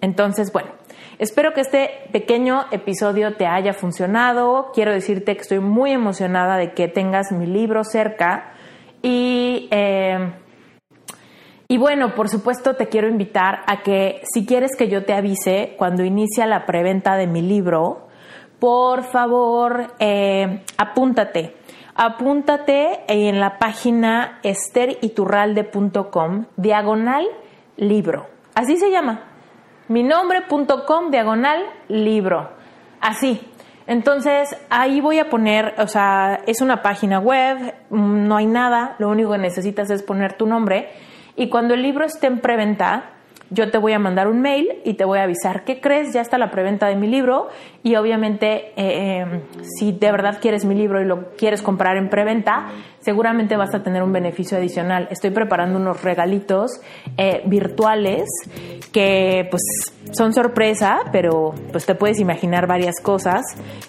Entonces, 0.00 0.52
bueno, 0.52 0.70
espero 1.18 1.54
que 1.54 1.62
este 1.62 1.90
pequeño 2.12 2.66
episodio 2.70 3.36
te 3.36 3.46
haya 3.46 3.72
funcionado. 3.72 4.70
Quiero 4.74 4.92
decirte 4.92 5.34
que 5.34 5.42
estoy 5.42 5.60
muy 5.60 5.92
emocionada 5.92 6.56
de 6.58 6.72
que 6.74 6.88
tengas 6.88 7.32
mi 7.32 7.46
libro 7.46 7.84
cerca 7.84 8.52
y... 9.02 9.68
Eh, 9.70 10.43
y 11.66 11.78
bueno, 11.78 12.14
por 12.14 12.28
supuesto 12.28 12.74
te 12.74 12.88
quiero 12.88 13.08
invitar 13.08 13.62
a 13.66 13.82
que 13.82 14.20
si 14.32 14.44
quieres 14.44 14.76
que 14.76 14.88
yo 14.88 15.04
te 15.04 15.14
avise 15.14 15.74
cuando 15.78 16.04
inicia 16.04 16.44
la 16.46 16.66
preventa 16.66 17.16
de 17.16 17.26
mi 17.26 17.40
libro, 17.40 18.06
por 18.58 19.04
favor 19.04 19.94
eh, 19.98 20.62
apúntate. 20.76 21.56
Apúntate 21.94 23.04
en 23.06 23.40
la 23.40 23.58
página 23.58 24.40
esteriturralde.com 24.42 26.44
diagonal 26.56 27.26
libro. 27.76 28.26
Así 28.54 28.76
se 28.76 28.90
llama. 28.90 29.22
Mi 29.88 30.02
nombre.com 30.02 31.10
diagonal 31.10 31.62
libro. 31.88 32.50
Así. 33.00 33.40
Entonces 33.86 34.54
ahí 34.70 35.00
voy 35.00 35.18
a 35.18 35.30
poner, 35.30 35.74
o 35.78 35.86
sea, 35.86 36.40
es 36.46 36.60
una 36.60 36.82
página 36.82 37.20
web, 37.20 37.74
mm, 37.90 38.26
no 38.26 38.36
hay 38.36 38.46
nada, 38.46 38.96
lo 38.98 39.08
único 39.08 39.32
que 39.32 39.38
necesitas 39.38 39.90
es 39.90 40.02
poner 40.02 40.38
tu 40.38 40.46
nombre 40.46 40.88
y 41.36 41.48
cuando 41.48 41.74
el 41.74 41.82
libro 41.82 42.04
esté 42.04 42.26
en 42.26 42.40
preventa, 42.40 43.10
yo 43.50 43.70
te 43.70 43.78
voy 43.78 43.92
a 43.92 43.98
mandar 43.98 44.28
un 44.28 44.40
mail 44.40 44.68
y 44.84 44.94
te 44.94 45.04
voy 45.04 45.18
a 45.18 45.24
avisar 45.24 45.64
qué 45.64 45.80
crees, 45.80 46.12
ya 46.12 46.20
está 46.20 46.38
la 46.38 46.50
preventa 46.50 46.86
de 46.88 46.96
mi 46.96 47.06
libro. 47.06 47.48
Y 47.82 47.96
obviamente 47.96 48.72
eh, 48.76 49.18
em, 49.20 49.42
si 49.62 49.92
de 49.92 50.10
verdad 50.10 50.38
quieres 50.40 50.64
mi 50.64 50.74
libro 50.74 51.00
y 51.00 51.04
lo 51.04 51.30
quieres 51.36 51.62
comprar 51.62 51.96
en 51.96 52.08
preventa, 52.08 52.66
seguramente 53.04 53.56
vas 53.56 53.74
a 53.74 53.82
tener 53.82 54.02
un 54.02 54.12
beneficio 54.12 54.56
adicional. 54.56 55.08
Estoy 55.10 55.30
preparando 55.30 55.78
unos 55.78 56.02
regalitos 56.02 56.80
eh, 57.16 57.42
virtuales 57.46 58.24
que 58.92 59.46
pues 59.50 59.62
son 60.12 60.32
sorpresa, 60.32 61.00
pero 61.12 61.54
pues 61.70 61.84
te 61.84 61.94
puedes 61.94 62.18
imaginar 62.18 62.66
varias 62.66 63.00
cosas 63.02 63.42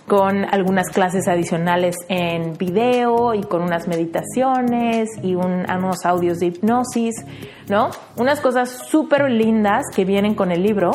con 0.08 0.46
algunas 0.46 0.90
clases 0.90 1.28
adicionales 1.28 1.96
en 2.10 2.54
video 2.58 3.34
y 3.34 3.42
con 3.44 3.62
unas 3.62 3.88
meditaciones 3.88 5.10
y 5.24 5.36
unos 5.36 6.06
audios 6.06 6.40
de 6.40 6.48
hipnosis, 6.48 7.16
¿no? 7.70 7.90
Unas 8.18 8.42
cosas 8.42 8.70
súper 8.90 9.30
lindas 9.30 9.84
que 9.96 10.04
vienen 10.04 10.36
con 10.36 10.52
el 10.52 10.64
libro 10.64 10.92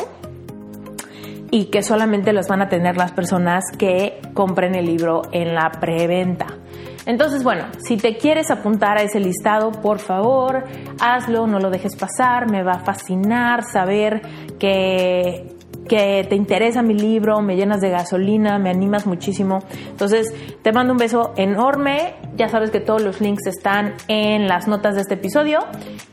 y 1.49 1.65
que 1.65 1.83
solamente 1.83 2.33
las 2.33 2.47
van 2.47 2.61
a 2.61 2.69
tener 2.69 2.97
las 2.97 3.11
personas 3.11 3.65
que 3.77 4.19
compren 4.33 4.75
el 4.75 4.85
libro 4.85 5.23
en 5.31 5.53
la 5.53 5.69
preventa. 5.71 6.60
Entonces, 7.05 7.43
bueno, 7.43 7.65
si 7.85 7.97
te 7.97 8.17
quieres 8.17 8.51
apuntar 8.51 8.97
a 8.97 9.03
ese 9.03 9.19
listado, 9.19 9.71
por 9.71 9.99
favor, 9.99 10.65
hazlo, 10.99 11.47
no 11.47 11.59
lo 11.59 11.69
dejes 11.69 11.95
pasar, 11.95 12.49
me 12.49 12.63
va 12.63 12.73
a 12.73 12.79
fascinar 12.79 13.63
saber 13.63 14.21
que 14.59 15.57
que 15.91 16.25
te 16.29 16.35
interesa 16.35 16.81
mi 16.81 16.93
libro, 16.93 17.41
me 17.41 17.57
llenas 17.57 17.81
de 17.81 17.89
gasolina, 17.89 18.57
me 18.59 18.69
animas 18.69 19.05
muchísimo. 19.05 19.59
Entonces, 19.89 20.33
te 20.61 20.71
mando 20.71 20.93
un 20.93 20.97
beso 20.97 21.33
enorme. 21.35 22.15
Ya 22.37 22.47
sabes 22.47 22.71
que 22.71 22.79
todos 22.79 23.01
los 23.01 23.19
links 23.19 23.45
están 23.45 23.95
en 24.07 24.47
las 24.47 24.69
notas 24.69 24.95
de 24.95 25.01
este 25.01 25.15
episodio. 25.15 25.59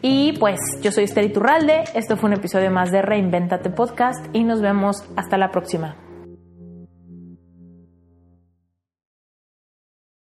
Y 0.03 0.33
pues, 0.33 0.59
yo 0.83 0.91
soy 0.91 1.05
Esther 1.05 1.27
Iturralde. 1.27 1.85
Esto 1.95 2.17
fue 2.17 2.29
un 2.29 2.35
episodio 2.35 2.73
más 2.73 2.91
de 2.91 3.03
Reinventate 3.03 3.71
Podcast 3.71 4.27
y 4.33 4.43
nos 4.43 4.61
vemos 4.61 5.05
hasta 5.17 5.39
la 5.39 5.53
próxima. 5.53 6.08